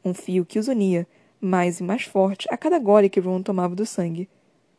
[0.02, 1.06] Um fio que os unia,
[1.38, 4.26] mais e mais forte a cada gole que Ron tomava do sangue.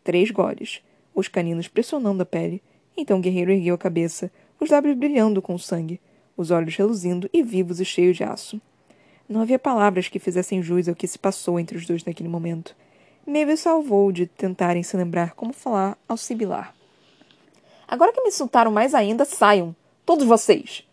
[0.03, 0.81] Três goles,
[1.13, 2.63] os caninos pressionando a pele.
[2.97, 6.01] Então o guerreiro ergueu a cabeça, os lábios brilhando com sangue,
[6.35, 8.59] os olhos reluzindo e vivos e cheios de aço.
[9.29, 12.75] Não havia palavras que fizessem jus ao que se passou entre os dois naquele momento.
[13.29, 16.73] Maeve salvou de tentarem se lembrar como falar ao sibilar.
[17.85, 19.75] Agora que me insultaram mais ainda, saiam!
[20.05, 20.87] Todos vocês!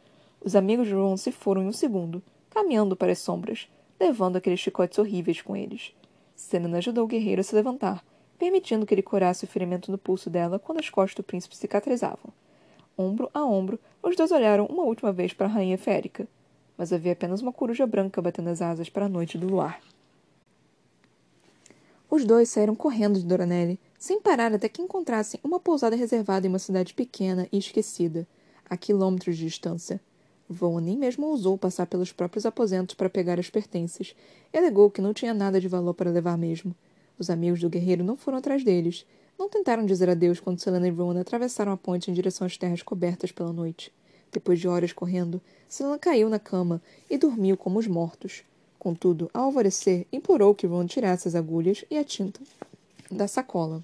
[0.44, 2.20] Os amigos de Ron se foram em um segundo,
[2.50, 3.68] caminhando para as sombras,
[4.00, 5.94] levando aqueles chicotes horríveis com eles.
[6.34, 8.04] Selena ajudou o guerreiro a se levantar,
[8.36, 12.32] permitindo que ele curasse o ferimento no pulso dela quando as costas do príncipe cicatrizavam.
[12.98, 16.26] Ombro a ombro, os dois olharam uma última vez para a rainha férica,
[16.76, 19.80] mas havia apenas uma coruja branca batendo as asas para a noite do luar.
[22.14, 26.48] Os dois saíram correndo de Doranelli, sem parar até que encontrassem uma pousada reservada em
[26.48, 28.24] uma cidade pequena e esquecida,
[28.70, 30.00] a quilômetros de distância.
[30.48, 34.14] Von nem mesmo ousou passar pelos próprios aposentos para pegar as pertences
[34.52, 36.72] e alegou que não tinha nada de valor para levar mesmo.
[37.18, 39.04] Os amigos do guerreiro não foram atrás deles.
[39.36, 42.80] Não tentaram dizer adeus quando Selena e Rowan atravessaram a ponte em direção às terras
[42.80, 43.92] cobertas pela noite.
[44.30, 48.44] Depois de horas correndo, Selena caiu na cama e dormiu como os mortos.
[48.84, 52.38] Contudo, ao alvorecer, implorou que Ron tirasse as agulhas e a tinta
[53.10, 53.82] da sacola.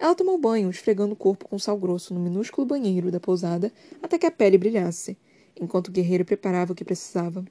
[0.00, 4.18] Ela tomou banho, esfregando o corpo com sal grosso no minúsculo banheiro da pousada até
[4.18, 5.16] que a pele brilhasse
[5.60, 7.44] enquanto o guerreiro preparava o que precisava.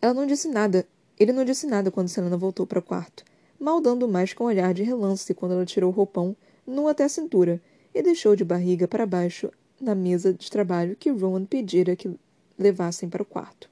[0.00, 0.86] Ela não disse nada.
[1.18, 3.22] Ele não disse nada quando Selena voltou para o quarto,
[3.58, 6.34] mal dando mais com um olhar de relance quando ela tirou o roupão,
[6.66, 7.60] nu até a cintura,
[7.94, 12.10] e deixou de barriga para baixo na mesa de trabalho que Rowan pedira que
[12.58, 13.68] levassem para o quarto.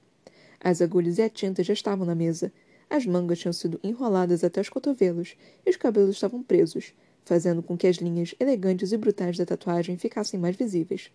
[0.61, 2.53] As agulhas e a tinta já estavam na mesa.
[2.91, 6.95] As mangas tinham sido enroladas até os cotovelos e os cabelos estavam presos,
[7.25, 11.11] fazendo com que as linhas elegantes e brutais da tatuagem ficassem mais visíveis.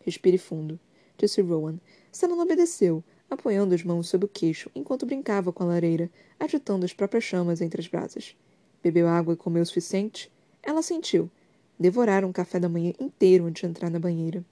[0.00, 0.78] Respire fundo
[1.20, 1.78] disse Rowan.
[2.10, 6.92] Selena obedeceu, apoiando as mãos sob o queixo enquanto brincava com a lareira, agitando as
[6.92, 8.36] próprias chamas entre as brasas.
[8.82, 10.32] Bebeu água e comeu o suficiente?
[10.62, 11.30] Ela sentiu.
[11.78, 14.44] Devoraram um café da manhã inteiro antes de entrar na banheira.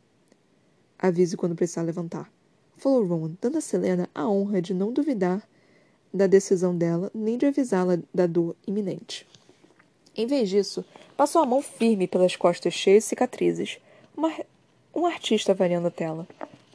[0.98, 2.30] Avise quando precisar levantar.
[2.78, 5.42] Falou Rowan, dando a Selena a honra de não duvidar
[6.14, 9.26] da decisão dela, nem de avisá-la da dor iminente.
[10.16, 10.84] Em vez disso,
[11.16, 13.78] passou a mão firme pelas costas cheias de cicatrizes,
[14.16, 14.32] uma,
[14.94, 16.26] um artista avaliando a tela.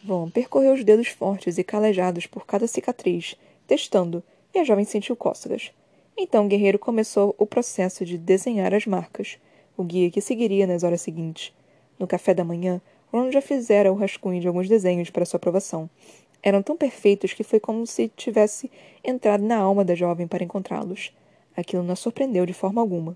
[0.04, 4.22] Von percorreu os dedos fortes e calejados por cada cicatriz, testando,
[4.54, 5.72] e a jovem sentiu cócegas.
[6.18, 9.38] Então o guerreiro começou o processo de desenhar as marcas,
[9.78, 11.54] o guia que seguiria nas horas seguintes.
[11.98, 12.82] No café da manhã,
[13.14, 15.88] Ron já fizera o rascunho de alguns desenhos para sua aprovação.
[16.42, 18.72] Eram tão perfeitos que foi como se tivesse
[19.04, 21.14] entrado na alma da jovem para encontrá-los.
[21.56, 23.16] Aquilo não a surpreendeu de forma alguma.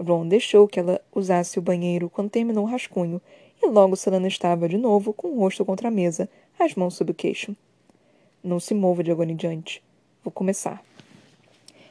[0.00, 3.20] Ron deixou que ela usasse o banheiro quando terminou o rascunho
[3.60, 7.10] e logo Selena estava de novo com o rosto contra a mesa, as mãos sob
[7.10, 7.56] o queixo.
[8.40, 9.82] Não se mova de agora em diante.
[10.22, 10.80] Vou começar.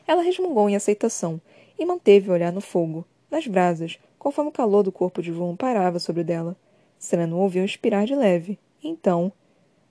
[0.07, 1.41] Ela resmungou em aceitação
[1.77, 5.57] e manteve o olhar no fogo, nas brasas, conforme o calor do corpo de Von
[5.57, 6.55] parava sobre dela.
[7.03, 8.57] Selena ouviu expirar de leve.
[8.81, 9.29] Então,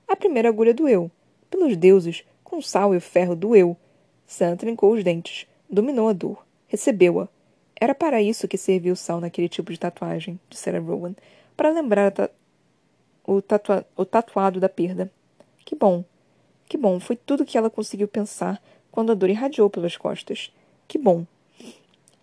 [0.09, 1.11] a primeira agulha doeu.
[1.51, 3.77] Pelos deuses, com sal e ferro doeu.
[4.27, 5.47] Selena trincou os dentes.
[5.69, 6.43] Dominou a dor.
[6.67, 7.29] Recebeu-a.
[7.79, 11.15] Era para isso que servia o sal naquele tipo de tatuagem, dissera Rowan,
[11.55, 12.31] para lembrar ta
[13.27, 15.13] o, tatua o tatuado da perda.
[15.67, 16.03] Que bom.
[16.67, 16.99] Que bom.
[16.99, 18.59] Foi tudo que ela conseguiu pensar
[18.91, 20.51] quando a dor irradiou pelas costas.
[20.89, 21.27] Que bom.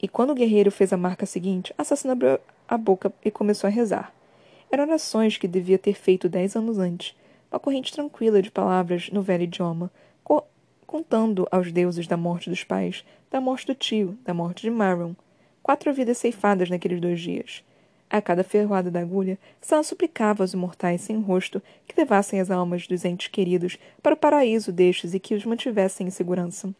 [0.01, 3.67] E quando o guerreiro fez a marca seguinte, a assassina abriu a boca e começou
[3.67, 4.11] a rezar.
[4.71, 7.15] Eram orações que devia ter feito dez anos antes,
[7.51, 9.91] uma corrente tranquila de palavras no velho idioma,
[10.23, 10.43] co
[10.85, 15.15] contando aos deuses da morte dos pais, da morte do tio, da morte de Maron.
[15.61, 17.63] Quatro vidas ceifadas naqueles dois dias.
[18.09, 22.87] A cada ferroada da agulha, Sam suplicava aos imortais sem rosto que levassem as almas
[22.87, 26.73] dos entes queridos para o paraíso destes e que os mantivessem em segurança.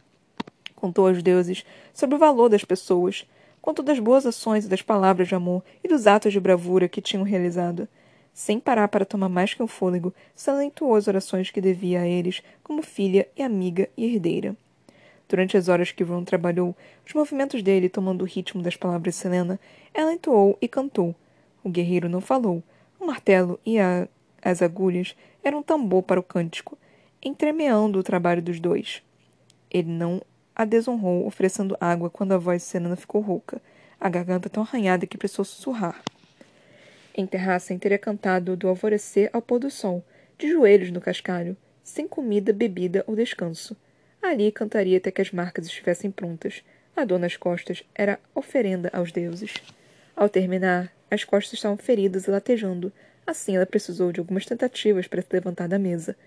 [0.76, 1.64] Contou aos deuses
[1.94, 3.28] sobre o valor das pessoas,
[3.62, 7.02] contou das boas ações e das palavras de amor e dos atos de bravura que
[7.02, 7.88] tinham realizado.
[8.34, 12.42] Sem parar para tomar mais que um fôlego, salentou as orações que devia a eles
[12.64, 14.56] como filha e amiga e herdeira.
[15.28, 19.20] Durante as horas que Ron trabalhou, os movimentos dele tomando o ritmo das palavras de
[19.20, 19.60] Selena,
[19.94, 21.14] ela entoou e cantou.
[21.64, 22.64] O guerreiro não falou.
[23.00, 24.08] O martelo e a,
[24.42, 26.78] as agulhas eram tambor para o cântico,
[27.22, 29.04] entremeando o trabalho dos dois.
[29.70, 30.22] Ele não
[30.60, 33.62] a desonrou, oferecendo água quando a voz de Selena ficou rouca,
[33.98, 36.04] a garganta tão arranhada que precisou sussurrar.
[37.16, 40.04] Em Terrassen teria cantado do alvorecer ao pôr do sol,
[40.38, 43.74] de joelhos no cascalho, sem comida, bebida ou descanso.
[44.22, 46.62] Ali cantaria até que as marcas estivessem prontas.
[46.94, 49.54] A dor nas costas era oferenda aos deuses.
[50.14, 52.92] Ao terminar, as costas estavam feridas e latejando.
[53.26, 56.18] Assim ela precisou de algumas tentativas para se levantar da mesa.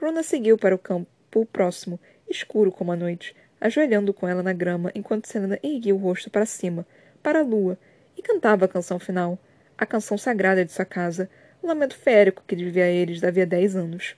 [0.00, 4.90] Rona seguiu para o campo próximo, escuro como a noite, ajoelhando com ela na grama
[4.94, 6.86] enquanto Selena erguia o rosto para cima,
[7.22, 7.78] para a lua,
[8.16, 9.38] e cantava a canção final,
[9.76, 11.28] a canção sagrada de sua casa,
[11.62, 14.16] o lamento férico que devia a eles havia dez anos.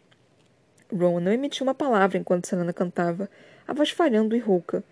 [0.92, 3.28] Rowan não emitiu uma palavra enquanto Selena cantava,
[3.66, 4.84] a voz falhando e rouca.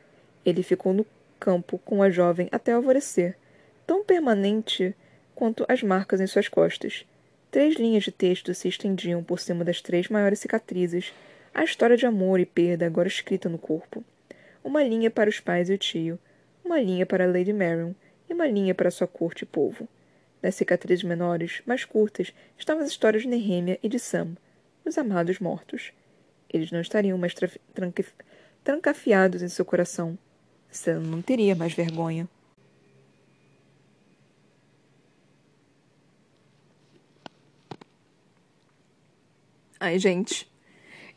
[0.44, 1.07] Ele ficou no
[1.38, 3.36] campo com a jovem até alvorecer,
[3.86, 4.94] tão permanente
[5.34, 7.05] quanto as marcas em suas costas.
[7.51, 11.12] Três linhas de texto se estendiam por cima das três maiores cicatrizes,
[11.53, 14.05] a história de amor e perda agora escrita no corpo
[14.62, 16.18] uma linha para os pais e o tio,
[16.64, 17.92] uma linha para Lady Marion
[18.28, 19.88] e uma linha para sua corte e povo.
[20.42, 24.36] Nas cicatrizes menores, mais curtas, estavam as histórias de Nehemia e de Sam,
[24.84, 25.92] os amados mortos.
[26.48, 27.34] Eles não estariam mais
[28.64, 30.18] trancafiados em seu coração.
[30.70, 32.28] Sam não teria mais vergonha.
[39.78, 40.49] Ai, gente,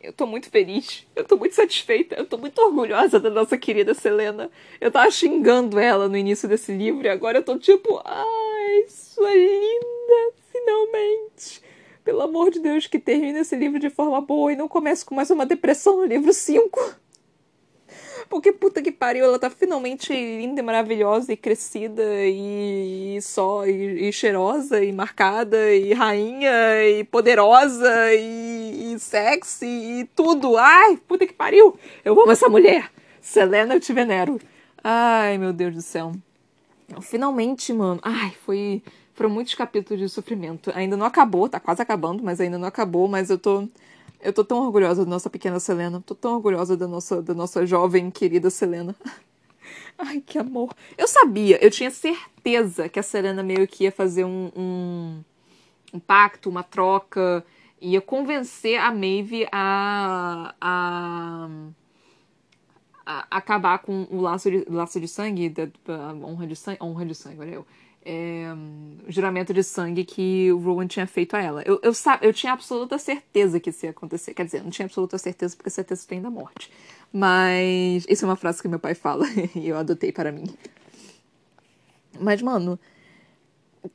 [0.03, 3.93] eu tô muito feliz, eu tô muito satisfeita, eu tô muito orgulhosa da nossa querida
[3.93, 4.51] Selena.
[4.81, 9.33] Eu tava xingando ela no início desse livro e agora eu tô tipo, ai, sua
[9.33, 11.61] linda, finalmente.
[12.03, 15.15] Pelo amor de Deus, que termine esse livro de forma boa e não comece com
[15.15, 17.02] mais uma depressão no livro 5.
[18.30, 23.65] Porque puta que pariu, ela tá finalmente linda e maravilhosa e crescida e, e só
[23.67, 26.51] e, e, cheirosa e marcada e rainha
[26.88, 30.57] e poderosa e, e sexy e tudo.
[30.57, 31.78] Ai, puta que pariu!
[32.03, 32.89] Eu amo essa mulher!
[33.21, 34.39] Selena, eu te venero.
[34.84, 36.11] Ai, meu Deus do céu.
[37.01, 37.99] Finalmente, mano.
[38.03, 38.84] Ai, foi.
[39.13, 40.71] Foram muitos capítulos de sofrimento.
[40.76, 43.67] Ainda não acabou, tá quase acabando, mas ainda não acabou, mas eu tô
[44.24, 46.01] eu tô tão orgulhosa da nossa pequena Selena.
[46.05, 48.95] Tô tão orgulhosa da nossa, da nossa jovem querida Selena.
[49.97, 50.74] Ai, que amor.
[50.97, 55.24] Eu sabia, eu tinha certeza que a Selena meio que ia fazer um, um,
[55.93, 57.45] um pacto, uma troca,
[57.80, 61.49] ia convencer a Maeve a, a,
[63.05, 65.67] a acabar com o laço de, laço de sangue, da,
[66.15, 67.65] honra de sangue, honra de sangue, olha eu
[68.05, 68.53] é,
[69.07, 71.63] o juramento de sangue que o Rowan tinha feito a ela.
[71.65, 71.91] Eu, eu,
[72.21, 74.33] eu tinha absoluta certeza que isso ia acontecer.
[74.33, 76.71] Quer dizer, não tinha absoluta certeza porque certeza tem da morte.
[77.11, 79.25] Mas isso é uma frase que meu pai fala
[79.55, 80.45] e eu adotei para mim.
[82.19, 82.77] Mas, mano,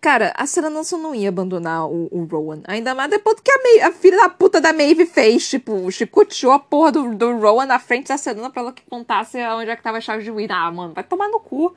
[0.01, 2.61] cara, a Serena só não ia abandonar o, o, Rowan.
[2.67, 5.49] Ainda mais depois que a, Maeve, a filha da puta da Maeve fez.
[5.49, 9.39] Tipo, chicoteou a porra do, do Rowan na frente da Serena pra ela que contasse
[9.49, 10.49] onde é que tava a chave de Win.
[10.51, 11.75] Ah, mano, vai tomar no cu.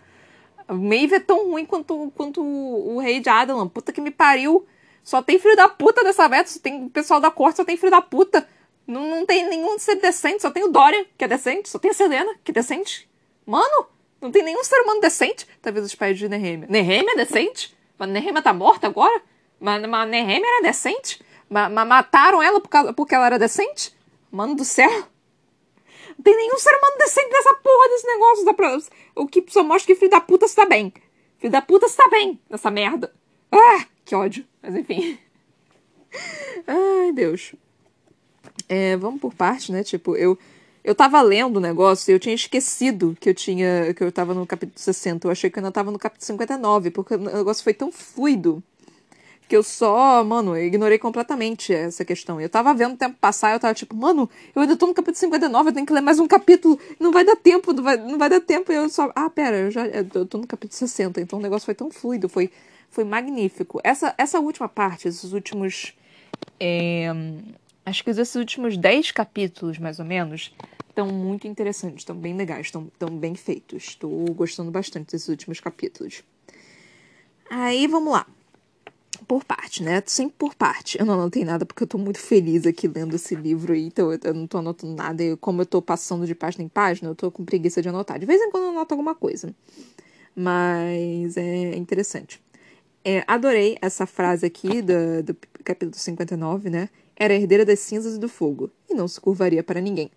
[0.74, 3.68] Maeve é tão ruim quanto, quanto o rei de Adalan.
[3.68, 4.66] Puta que me pariu.
[5.04, 6.50] Só tem filho da puta dessa veta.
[6.50, 8.48] Só tem pessoal da corte, só tem filho da puta.
[8.88, 10.42] Não, não tem nenhum ser decente.
[10.42, 11.70] Só tem o Dorian, que é decente.
[11.70, 13.10] Só tem a Selena, que é decente.
[13.46, 13.88] Mano,
[14.22, 15.48] não tem nenhum ser humano decente.
[15.62, 16.68] Talvez os pais de Nehemia.
[16.70, 17.76] Nehemia é decente?
[17.98, 19.22] Mas Nehemia tá morta agora?
[19.60, 21.22] Mas, mas Nehemia era decente?
[21.50, 23.96] Mas, mas mataram ela por causa, porque ela era decente?
[24.32, 25.11] Mano do céu.
[26.18, 28.92] Não tem nenhum ser humano decente nessa porra desse negócio.
[29.16, 30.94] O que só mostra que filho da puta está bem.
[31.38, 33.14] Filho da puta, está bem nessa merda.
[33.52, 34.46] Ah, que ódio.
[34.62, 35.18] Mas enfim.
[36.68, 37.54] Ai, Deus.
[38.70, 39.84] É, vamos por parte, né?
[39.84, 40.38] Tipo, eu
[40.84, 44.34] eu tava lendo o negócio e eu tinha esquecido que eu tinha que eu tava
[44.34, 45.28] no capítulo 60.
[45.28, 48.64] Eu achei que eu ainda tava no capítulo 59, porque o negócio foi tão fluido
[49.52, 52.40] que eu só, mano, eu ignorei completamente essa questão.
[52.40, 55.18] Eu tava vendo o tempo passar eu tava tipo, mano, eu ainda tô no capítulo
[55.18, 58.18] 59, eu tenho que ler mais um capítulo, não vai dar tempo, não vai, não
[58.18, 58.72] vai dar tempo.
[58.72, 61.66] E eu só, ah, pera, eu já eu tô no capítulo 60, então o negócio
[61.66, 62.50] foi tão fluido, foi,
[62.90, 63.82] foi magnífico.
[63.84, 65.94] Essa, essa última parte, esses últimos.
[66.58, 67.08] É,
[67.86, 70.56] acho que esses últimos 10 capítulos, mais ou menos,
[70.88, 72.90] estão muito interessantes, estão bem legais, estão
[73.20, 73.84] bem feitos.
[73.84, 76.24] Estou gostando bastante desses últimos capítulos.
[77.50, 78.26] Aí vamos lá
[79.28, 80.02] por parte, né?
[80.06, 81.00] Sempre por parte.
[81.00, 84.12] Eu não anotei nada porque eu tô muito feliz aqui lendo esse livro aí, então
[84.12, 85.24] eu não tô anotando nada.
[85.24, 88.20] E como eu tô passando de página em página, eu tô com preguiça de anotar.
[88.20, 89.54] De vez em quando eu anoto alguma coisa.
[90.36, 92.42] Mas é interessante.
[93.04, 96.90] É, adorei essa frase aqui do, do capítulo 59, né?
[97.16, 100.10] Era herdeira das cinzas e do fogo, e não se curvaria para ninguém.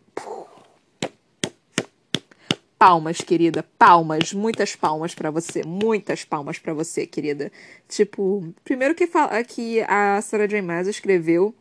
[2.86, 7.50] Palmas, querida, palmas, muitas palmas para você, muitas palmas para você, querida.
[7.88, 10.60] Tipo, primeiro que fala que a Sarah J.
[10.60, 11.54] Maas escreveu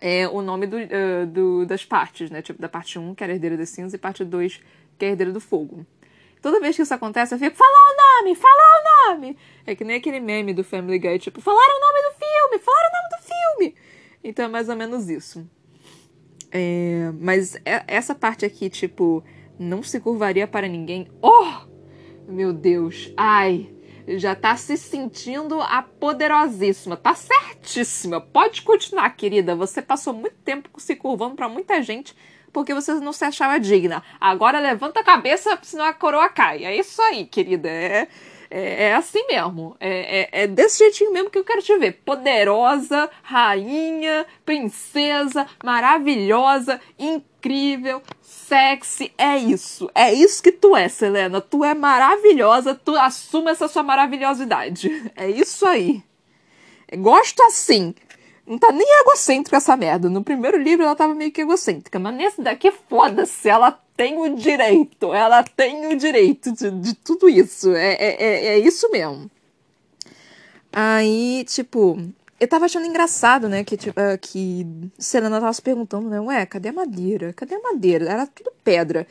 [0.00, 2.40] é, o nome do, uh, do, das partes, né?
[2.40, 4.62] Tipo, da parte 1, que era Herdeira das Cinzas, e parte 2,
[4.98, 5.84] que é Herdeira do Fogo.
[6.40, 9.36] Toda vez que isso acontece, eu fico, fala o nome, fala o nome!
[9.66, 12.88] É que nem aquele meme do Family Guy, tipo, falaram o nome do filme, falaram
[12.88, 13.74] o nome do filme!
[14.24, 15.46] Então é mais ou menos isso.
[16.50, 19.22] É, mas é, essa parte aqui, tipo,
[19.58, 21.08] não se curvaria para ninguém.
[21.20, 21.72] Oh!
[22.26, 23.12] Meu Deus.
[23.16, 23.70] Ai,
[24.06, 26.96] já tá se sentindo a poderosíssima.
[26.96, 28.20] Tá certíssima.
[28.20, 29.54] Pode continuar, querida.
[29.54, 32.14] Você passou muito tempo se curvando para muita gente
[32.52, 34.02] porque você não se achava digna.
[34.20, 36.64] Agora levanta a cabeça, senão a coroa cai.
[36.64, 37.68] É isso aí, querida.
[37.68, 38.06] É,
[38.48, 39.76] é, é assim mesmo.
[39.80, 42.00] É, é, é, desse jeitinho mesmo que eu quero te ver.
[42.04, 47.33] Poderosa, rainha, princesa, maravilhosa, incrível,
[48.22, 49.12] sexy.
[49.16, 49.90] É isso.
[49.94, 51.40] É isso que tu é, Selena.
[51.40, 52.74] Tu é maravilhosa.
[52.74, 54.90] Tu assuma essa sua maravilhosidade.
[55.16, 56.02] É isso aí.
[56.98, 57.94] Gosto assim.
[58.46, 60.10] Não tá nem egocêntrica essa merda.
[60.10, 64.36] No primeiro livro ela tava meio que egocêntrica, mas nesse daqui, foda-se, ela tem o
[64.36, 65.14] direito.
[65.14, 67.72] Ela tem o direito de, de tudo isso.
[67.74, 69.30] É, é, é, é isso mesmo.
[70.72, 71.96] Aí, tipo,
[72.38, 74.66] eu tava achando engraçado, né, que, tipo, uh, que
[74.98, 77.32] Selena tava se perguntando, né, ué, cadê a madeira?
[77.32, 78.06] Cadê a madeira?
[78.06, 79.06] Era tudo pedra.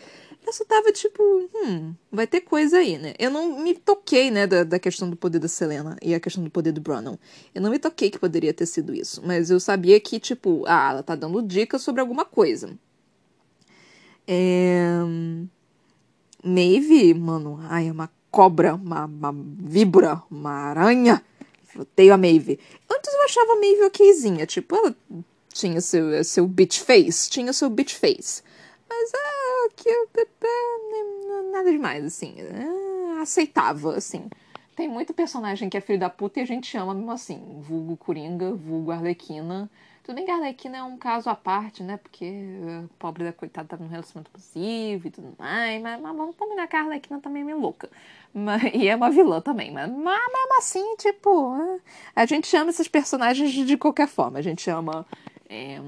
[0.45, 1.23] Eu só tava tipo,
[1.55, 3.13] hum, vai ter coisa aí, né?
[3.17, 6.43] Eu não me toquei, né, da, da questão do poder da Selena e a questão
[6.43, 7.15] do poder do Brannon.
[7.55, 9.21] Eu não me toquei que poderia ter sido isso.
[9.25, 12.77] Mas eu sabia que, tipo, ah, ela tá dando dicas sobre alguma coisa.
[14.27, 14.99] É...
[16.43, 21.23] Maeve, mano, ai, é uma cobra, uma, uma víbora, uma aranha.
[21.77, 22.59] Odeio a Maeve.
[22.91, 24.95] Antes eu achava a Maeve okzinha, tipo, ela
[25.53, 28.41] tinha seu, seu bitch face, tinha seu bitch face.
[28.89, 29.89] Mas ah, que
[31.51, 32.35] nada demais, assim.
[32.37, 34.29] É, aceitável, assim.
[34.75, 37.61] Tem muito personagem que é filho da puta e a gente ama mesmo assim.
[37.61, 39.69] Vulgo Coringa, vulgo Arlequina.
[40.03, 41.95] Tudo bem que a Arlequina é um caso à parte, né?
[41.95, 45.81] Porque a pobre da coitada tá num relacionamento abusivo e tudo mais.
[45.81, 47.89] Mas, mas vamos combinar que a Arlequina também é meio louca.
[48.33, 49.71] Mas, e é uma vilã também.
[49.71, 51.55] Mas, mas mesmo assim, tipo...
[52.13, 54.39] É, a gente chama esses personagens de, de qualquer forma.
[54.39, 55.05] A gente chama...
[55.49, 55.79] É,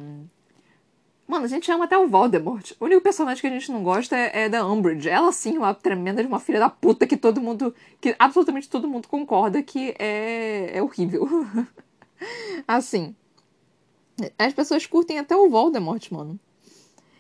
[1.28, 2.72] Mano, a gente ama até o Voldemort.
[2.80, 5.10] O único personagem que a gente não gosta é, é da Umbridge.
[5.10, 7.74] Ela, sim, uma tremenda de uma filha da puta que todo mundo.
[8.00, 11.28] que absolutamente todo mundo concorda que é, é horrível.
[12.68, 13.16] assim.
[14.38, 16.40] As pessoas curtem até o Voldemort, mano.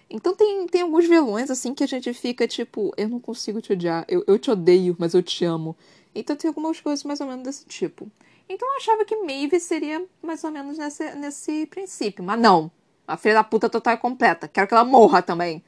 [0.09, 3.73] Então tem, tem alguns vilões, assim, que a gente fica tipo, eu não consigo te
[3.73, 5.75] odiar, eu, eu te odeio, mas eu te amo.
[6.13, 8.09] Então tem algumas coisas mais ou menos desse tipo.
[8.47, 12.71] Então eu achava que Maeve seria mais ou menos nesse, nesse princípio, mas não.
[13.07, 14.47] A filha da puta total e completa.
[14.47, 15.63] Quero que ela morra também.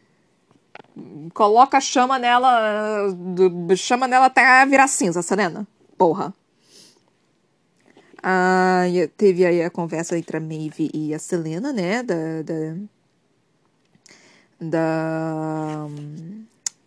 [1.33, 3.07] Coloca chama nela.
[3.75, 5.67] Chama nela até virar cinza, Serena.
[5.97, 6.33] Porra.
[8.29, 8.83] Ah,
[9.15, 12.03] teve aí a conversa entre a Maeve e a Selena, né?
[12.03, 12.41] Da.
[12.41, 12.75] da,
[14.59, 15.87] da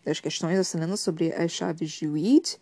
[0.05, 2.59] das questões da Selena sobre as chaves de Weed.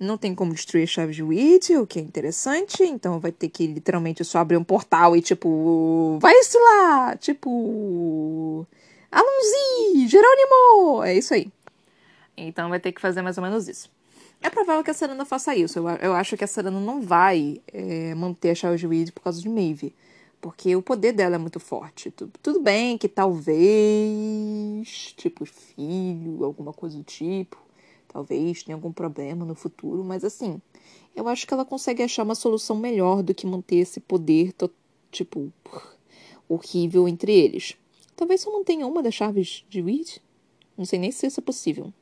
[0.00, 2.82] Não tem como destruir a chave de Weed, o que é interessante.
[2.82, 6.18] Então vai ter que literalmente só abrir um portal e tipo.
[6.20, 7.16] Vai-se lá!
[7.16, 8.66] Tipo.
[9.08, 10.08] Alonzi!
[10.08, 11.04] Jerônimo!
[11.04, 11.46] É isso aí.
[12.36, 13.88] Então vai ter que fazer mais ou menos isso.
[14.40, 15.78] É provável que a Serena faça isso.
[15.78, 19.22] Eu, eu acho que a Serena não vai é, manter a chave de Weed por
[19.22, 19.94] causa de Maeve.
[20.40, 22.10] Porque o poder dela é muito forte.
[22.10, 23.54] Tudo, tudo bem que talvez.
[25.16, 27.64] Tipo, filho, alguma coisa do tipo
[28.14, 30.62] Talvez tenha algum problema no futuro, mas assim,
[31.16, 34.54] eu acho que ela consegue achar uma solução melhor do que manter esse poder,
[35.10, 35.52] tipo,
[36.48, 37.76] horrível entre eles.
[38.14, 40.22] Talvez só mantenha uma das chaves de Weed.
[40.78, 41.92] Não sei nem se isso é possível.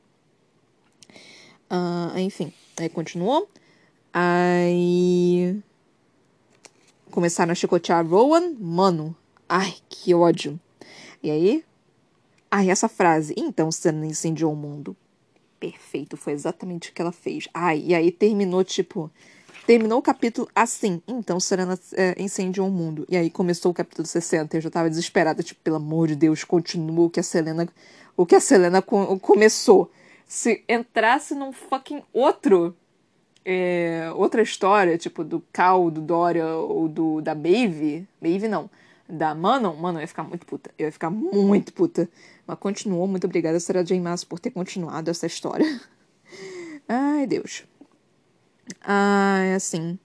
[1.73, 3.49] Uh, enfim, aí continuou.
[4.13, 5.59] Aí.
[7.09, 8.53] Começaram a chicotear Rowan.
[8.59, 9.15] Mano,
[9.49, 10.59] ai, que ódio.
[11.23, 11.65] E aí?
[12.51, 13.33] Ai, essa frase.
[13.35, 14.95] Então, Serena incendiou o mundo.
[15.59, 17.49] Perfeito, foi exatamente o que ela fez.
[17.51, 19.09] Ai, e aí terminou, tipo.
[19.65, 21.01] Terminou o capítulo assim.
[21.07, 23.05] Então, Serena é, incendiou o mundo.
[23.09, 24.57] E aí começou o capítulo 60.
[24.57, 27.67] Eu já tava desesperada, tipo, pelo amor de Deus, continua o que a Selena.
[28.15, 29.89] O que a Selena co começou.
[30.27, 32.75] Se entrasse num fucking outro.
[33.45, 38.07] É, outra história, tipo, do Cal, do Dória ou do da Maeve.
[38.21, 38.69] Maeve não.
[39.07, 40.71] Da Manon, mano, eu ia ficar muito puta.
[40.77, 42.09] Eu ia ficar muito puta.
[42.47, 43.05] Mas continuou.
[43.07, 43.99] Muito obrigada, Sarah J.
[43.99, 45.65] Maas, por ter continuado essa história.
[46.87, 47.65] Ai, Deus.
[48.81, 49.99] Ai, assim.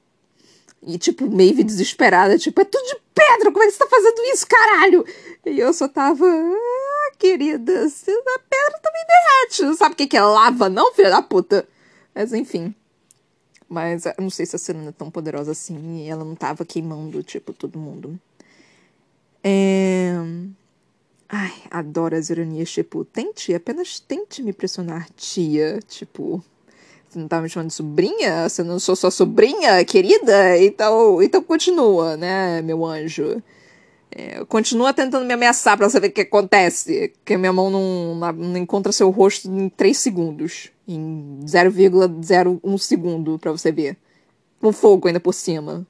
[0.83, 4.21] E, tipo, Maeve desesperada, tipo, é tudo de pedra, como é que você tá fazendo
[4.33, 5.05] isso, caralho?
[5.45, 6.25] E eu só tava.
[6.25, 9.63] Ah, querida, a pedra também derrete.
[9.63, 11.69] Não sabe o que é lava, não, filha da puta?
[12.15, 12.75] Mas, enfim.
[13.69, 16.65] Mas eu não sei se a Serena é tão poderosa assim e ela não tava
[16.65, 18.19] queimando, tipo, todo mundo.
[19.43, 20.15] É.
[21.29, 25.81] Ai, adoro as ironias, tipo, tente, apenas tente me pressionar, tia.
[25.87, 26.43] Tipo,
[27.19, 28.49] você não tá me chamando de sobrinha?
[28.49, 30.57] Você não sou sua sobrinha, querida?
[30.59, 33.43] Então, então continua, né, meu anjo?
[34.11, 37.13] É, continua tentando me ameaçar pra saber o que acontece.
[37.25, 40.71] Que minha mão não, não encontra seu rosto em 3 segundos.
[40.87, 43.97] Em 0,01 segundo, pra você ver.
[44.61, 45.87] Com fogo ainda por cima.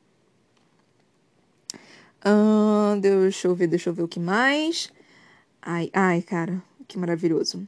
[2.25, 4.91] Uh, deixa eu ver, deixa eu ver o que mais.
[5.63, 7.67] Ai, ai, cara, que maravilhoso.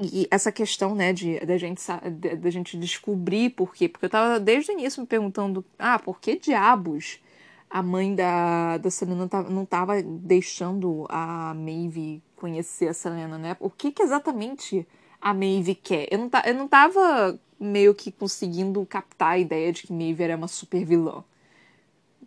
[0.00, 1.80] E essa questão, né, de da gente,
[2.40, 3.88] da gente descobrir por quê.
[3.88, 7.20] Porque eu tava desde o início me perguntando, ah, por que diabos
[7.70, 13.56] a mãe da, da Selena não tava deixando a Maeve conhecer a Selena, né?
[13.60, 14.86] O que que exatamente
[15.20, 16.08] a Maeve quer?
[16.10, 20.22] Eu não, tá, eu não tava meio que conseguindo captar a ideia de que Maeve
[20.22, 21.24] era uma super vilã.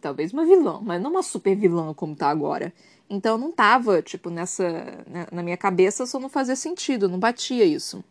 [0.08, 2.72] Talvez uma vilã, mas não uma super vilã como tá agora.
[3.10, 4.64] Então não tava, tipo, nessa.
[5.06, 8.02] Né, na minha cabeça só não fazia sentido, não batia isso.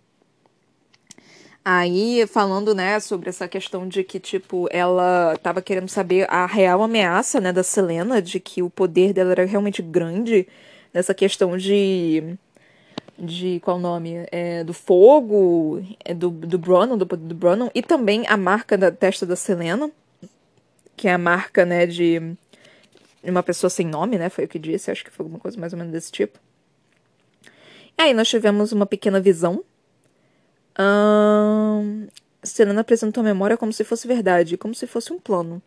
[1.65, 6.83] Aí, falando, né, sobre essa questão de que, tipo, ela tava querendo saber a real
[6.83, 10.47] ameaça, né, da Selena, de que o poder dela era realmente grande,
[10.93, 12.37] nessa questão de.
[13.19, 14.27] de qual nome?
[14.31, 18.77] É, do fogo, é, do, do Bronon, do poder do Bronon, e também a marca
[18.77, 19.91] da testa da Selena,
[20.97, 22.21] que é a marca, né, de
[23.23, 24.29] uma pessoa sem nome, né?
[24.29, 26.39] Foi o que disse, acho que foi alguma coisa mais ou menos desse tipo.
[27.99, 29.65] Aí nós tivemos uma pequena visão.
[30.79, 32.09] Hum,
[32.43, 35.63] Serena apresentou a memória como se fosse verdade, como se fosse um plano.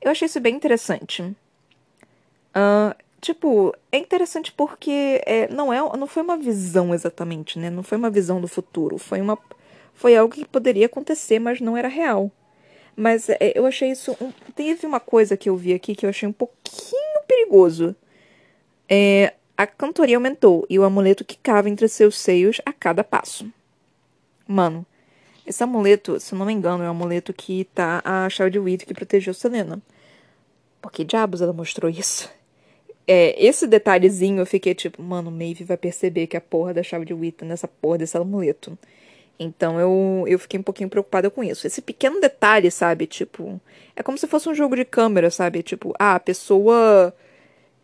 [0.00, 1.22] Eu achei isso bem interessante.
[1.22, 7.70] Uh, tipo, é interessante porque é, não, é, não foi uma visão exatamente, né?
[7.70, 8.98] Não foi uma visão do futuro.
[8.98, 9.38] Foi, uma,
[9.94, 12.30] foi algo que poderia acontecer, mas não era real.
[12.98, 14.16] Mas é, eu achei isso.
[14.20, 17.94] Um, teve uma coisa que eu vi aqui que eu achei um pouquinho perigoso.
[18.88, 23.48] É, a cantoria aumentou e o amuleto quicava entre seus seios a cada passo.
[24.48, 24.84] Mano,
[25.46, 28.26] esse amuleto, se eu não me engano, é o amuleto que tá a
[28.60, 29.80] Wheat que protegeu Selena.
[30.82, 32.28] Por que diabos ela mostrou isso?
[33.06, 37.04] É, esse detalhezinho eu fiquei tipo, mano, Maeve vai perceber que a porra da chave
[37.04, 38.76] de Wheat nessa porra desse amuleto.
[39.38, 41.66] Então eu, eu fiquei um pouquinho preocupada com isso.
[41.66, 43.06] Esse pequeno detalhe, sabe?
[43.06, 43.60] Tipo,
[43.94, 45.62] é como se fosse um jogo de câmera, sabe?
[45.62, 47.14] Tipo, ah, a pessoa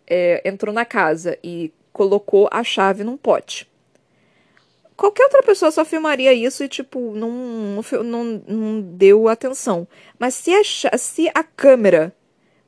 [0.07, 3.71] é, entrou na casa e colocou a chave num pote.
[4.97, 9.89] Qualquer outra pessoa só filmaria isso e, tipo, não, não, não deu atenção.
[10.19, 10.63] Mas se a,
[10.97, 12.15] se a câmera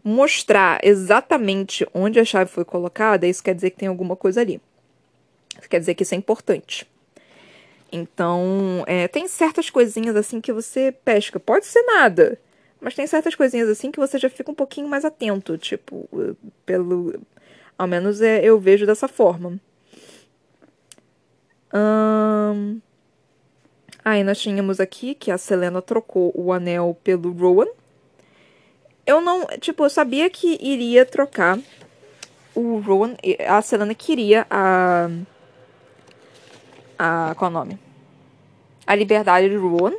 [0.02, 4.60] mostrar exatamente onde a chave foi colocada, isso quer dizer que tem alguma coisa ali.
[5.58, 6.86] Isso quer dizer que isso é importante.
[7.90, 11.38] Então, é, tem certas coisinhas assim que você pesca.
[11.38, 12.38] Pode ser nada,
[12.80, 15.56] mas tem certas coisinhas assim que você já fica um pouquinho mais atento.
[15.56, 16.08] Tipo,
[16.64, 17.18] pelo.
[17.78, 19.60] Ao menos é, eu vejo dessa forma.
[21.72, 22.80] Hum...
[24.04, 27.66] Aí nós tínhamos aqui que a Selena trocou o anel pelo Rowan.
[29.04, 29.46] Eu não.
[29.60, 31.58] Tipo, eu sabia que iria trocar
[32.54, 33.16] o Rowan.
[33.48, 35.10] A Selena queria a
[36.98, 37.78] a qual é o nome?
[38.86, 39.94] A liberdade de Rowan,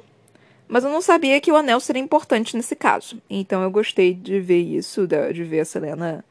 [0.67, 3.21] mas eu não sabia que o anel seria importante nesse caso.
[3.29, 6.25] Então eu gostei de ver isso, de ver a Selena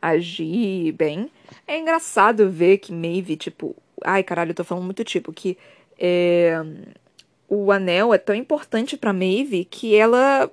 [0.00, 1.30] agir bem.
[1.66, 5.56] É engraçado ver que Maeve, tipo, ai caralho, eu tô falando muito tipo que
[5.98, 6.62] é,
[7.48, 10.50] o anel é tão importante para Maeve que ela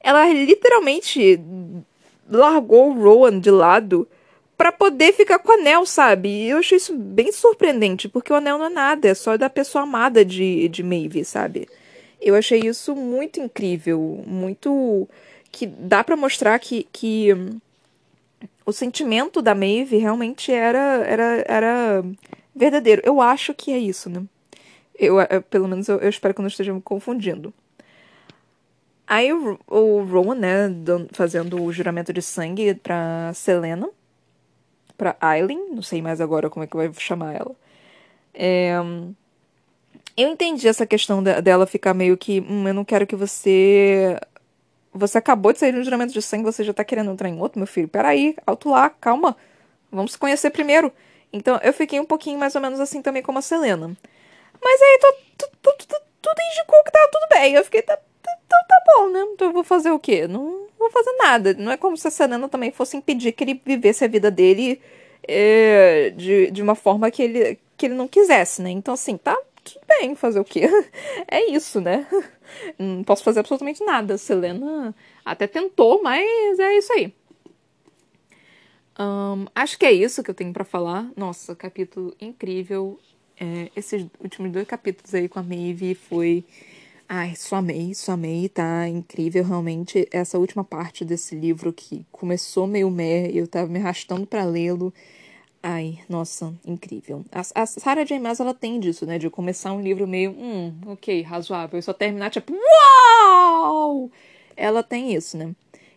[0.00, 1.40] ela literalmente
[2.28, 4.08] largou o Rowan de lado
[4.60, 6.28] para poder ficar com o anel, sabe?
[6.28, 9.48] E eu achei isso bem surpreendente, porque o anel não é nada, é só da
[9.48, 11.66] pessoa amada de, de Maeve, sabe?
[12.20, 15.08] Eu achei isso muito incrível, muito.
[15.50, 17.28] que dá para mostrar que, que
[18.66, 22.04] o sentimento da Maeve realmente era, era, era
[22.54, 23.00] verdadeiro.
[23.02, 24.22] Eu acho que é isso, né?
[24.94, 27.50] Eu, eu pelo menos eu, eu, espero que não esteja me confundindo.
[29.06, 30.68] Aí o, o né,
[31.12, 33.88] fazendo o juramento de sangue pra Selena,
[35.00, 37.52] pra Aileen, não sei mais agora como é que vai chamar ela.
[38.34, 38.74] É,
[40.14, 44.20] eu entendi essa questão de, dela ficar meio que, hum, eu não quero que você.
[44.92, 47.40] Você acabou de sair de um juramento de sangue, você já tá querendo entrar em
[47.40, 47.88] outro, meu filho?
[47.88, 49.34] Peraí, alto lá, calma.
[49.90, 50.92] Vamos se conhecer primeiro.
[51.32, 53.96] Então eu fiquei um pouquinho mais ou menos assim também como a Selena.
[54.62, 54.98] Mas aí
[55.62, 57.54] tudo indicou que tava tudo bem.
[57.54, 59.20] Eu fiquei, tá, tá, tá, tá bom, né?
[59.32, 60.28] Então eu vou fazer o quê?
[60.28, 60.59] Não
[60.90, 61.54] vou fazer nada.
[61.54, 64.80] Não é como se a Selena também fosse impedir que ele vivesse a vida dele
[65.26, 68.70] é, de, de uma forma que ele, que ele não quisesse, né?
[68.70, 70.68] Então, assim, tá tudo bem, fazer o quê?
[71.28, 72.06] É isso, né?
[72.78, 74.18] Não posso fazer absolutamente nada.
[74.18, 77.14] Selena até tentou, mas é isso aí.
[78.98, 81.10] Um, acho que é isso que eu tenho para falar.
[81.16, 82.98] Nossa, capítulo incrível.
[83.38, 86.44] É, esses últimos dois capítulos aí com a Maeve foi.
[87.12, 90.06] Ai, só amei, só amei, tá incrível realmente.
[90.12, 94.94] Essa última parte desse livro que começou meio meh, eu tava me arrastando para lê-lo.
[95.60, 97.24] Ai, nossa, incrível.
[97.32, 98.20] A, a Sarah J.
[98.20, 99.18] Maas, ela tem disso, né?
[99.18, 101.80] De começar um livro meio, hum, ok, razoável.
[101.80, 104.08] E só terminar tipo, uau!
[104.56, 105.52] Ela tem isso, né?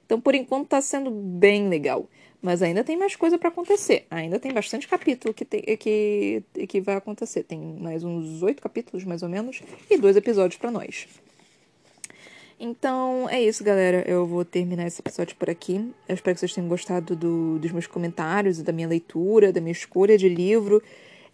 [0.07, 2.09] Então, por enquanto, tá sendo bem legal.
[2.43, 4.05] Mas ainda tem mais coisa para acontecer.
[4.11, 7.43] Ainda tem bastante capítulo que, tem, que, que vai acontecer.
[7.43, 11.07] Tem mais uns oito capítulos, mais ou menos, e dois episódios para nós.
[12.59, 14.03] Então é isso, galera.
[14.05, 15.89] Eu vou terminar esse episódio por aqui.
[16.07, 19.71] Eu espero que vocês tenham gostado do, dos meus comentários da minha leitura, da minha
[19.71, 20.83] escolha de livro.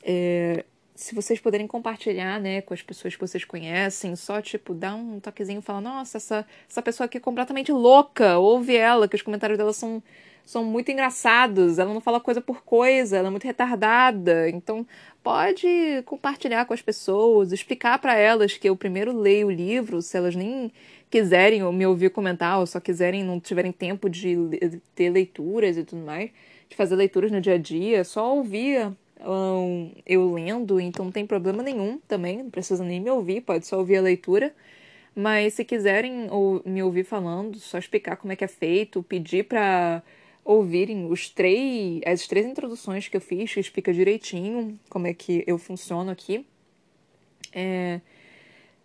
[0.04, 4.96] É, se vocês puderem compartilhar, né, com as pessoas que vocês conhecem, só, tipo, dar
[4.96, 9.16] um toquezinho e falar, nossa, essa, essa pessoa aqui é completamente louca, ouve ela, que
[9.16, 10.04] os comentários dela são,
[10.46, 14.86] são muito engraçados, ela não fala coisa por coisa, ela é muito retardada, então
[15.24, 15.68] pode
[16.06, 20.36] compartilhar com as pessoas, explicar para elas que eu primeiro leio o livro, se elas
[20.36, 20.72] nem
[21.10, 24.36] quiserem me ouvir comentar, ou só quiserem, não tiverem tempo de
[24.96, 26.32] ter leituras e tudo mais,
[26.70, 31.26] de fazer leituras no dia a dia, só ouvir um, eu lendo, então não tem
[31.26, 34.54] problema nenhum também, não precisa nem me ouvir, pode só ouvir a leitura.
[35.16, 39.44] Mas se quiserem ou, me ouvir falando, só explicar como é que é feito, pedir
[39.46, 40.02] para
[40.50, 45.44] ouvirem os três, as três introduções que eu fiz, que explica direitinho como é que
[45.46, 46.44] eu funciono aqui.
[47.54, 48.02] É,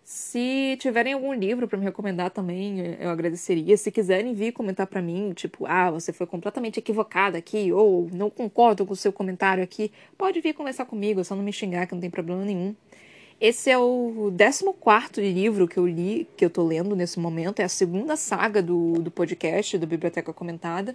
[0.03, 3.75] se tiverem algum livro para me recomendar também, eu agradeceria.
[3.79, 8.29] Se quiserem vir comentar para mim, tipo, ah, você foi completamente equivocada aqui, ou não
[8.29, 11.87] concordo com o seu comentário aqui, pode vir conversar comigo, é só não me xingar,
[11.87, 12.77] que não tem problema nenhum.
[13.41, 17.65] Esse é o 14 livro que eu li, que eu tô lendo nesse momento, é
[17.65, 20.95] a segunda saga do, do podcast, do Biblioteca Comentada.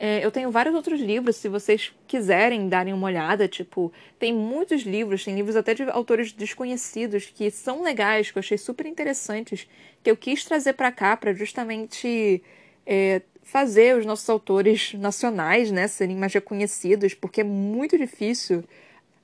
[0.00, 4.82] É, eu tenho vários outros livros, se vocês quiserem darem uma olhada, tipo, tem muitos
[4.82, 9.66] livros, tem livros até de autores desconhecidos que são legais, que eu achei super interessantes,
[10.02, 12.40] que eu quis trazer para cá para justamente
[12.86, 18.62] é, fazer os nossos autores nacionais, né, serem mais reconhecidos, porque é muito difícil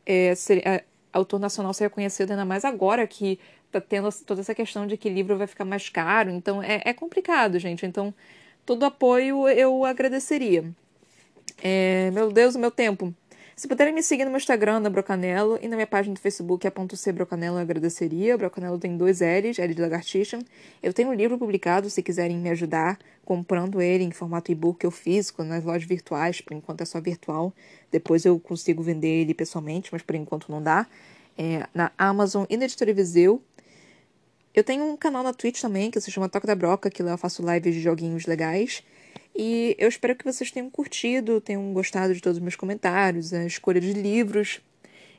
[0.04, 3.38] é, ser, é, autor nacional ser reconhecido, ainda mais agora que
[3.70, 6.92] tá tendo toda essa questão de que livro vai ficar mais caro, então é, é
[6.92, 8.12] complicado, gente, então
[8.64, 10.64] todo apoio eu agradeceria.
[11.62, 13.14] É, meu Deus, o meu tempo.
[13.56, 16.66] Se puderem me seguir no meu Instagram, na Brocanelo, e na minha página do Facebook,
[16.66, 18.36] é .c Brocanelo, eu agradeceria.
[18.36, 20.40] Brocanelo tem dois L's, L de lagartixa.
[20.82, 24.90] Eu tenho um livro publicado, se quiserem me ajudar, comprando ele em formato e-book ou
[24.90, 27.52] físico, nas lojas virtuais, por enquanto é só virtual.
[27.92, 30.84] Depois eu consigo vender ele pessoalmente, mas por enquanto não dá.
[31.38, 33.40] É, na Amazon e na Editora Viseu.
[34.54, 37.10] Eu tenho um canal na Twitch também, que se chama Toca da Broca, que lá
[37.12, 38.84] eu faço lives de joguinhos legais.
[39.34, 43.44] E eu espero que vocês tenham curtido, tenham gostado de todos os meus comentários, a
[43.44, 44.60] escolha de livros.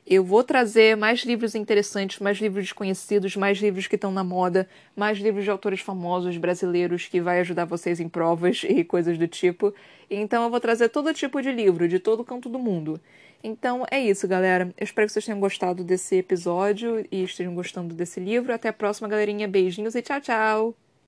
[0.06, 4.66] Eu vou trazer mais livros interessantes, mais livros desconhecidos, mais livros que estão na moda,
[4.94, 9.28] mais livros de autores famosos brasileiros que vai ajudar vocês em provas e coisas do
[9.28, 9.74] tipo.
[10.08, 12.98] Então eu vou trazer todo tipo de livro, de todo canto do mundo.
[13.46, 14.74] Então é isso, galera.
[14.76, 18.52] Eu espero que vocês tenham gostado desse episódio e estejam gostando desse livro.
[18.52, 19.46] Até a próxima, galerinha.
[19.46, 20.85] Beijinhos e tchau, tchau!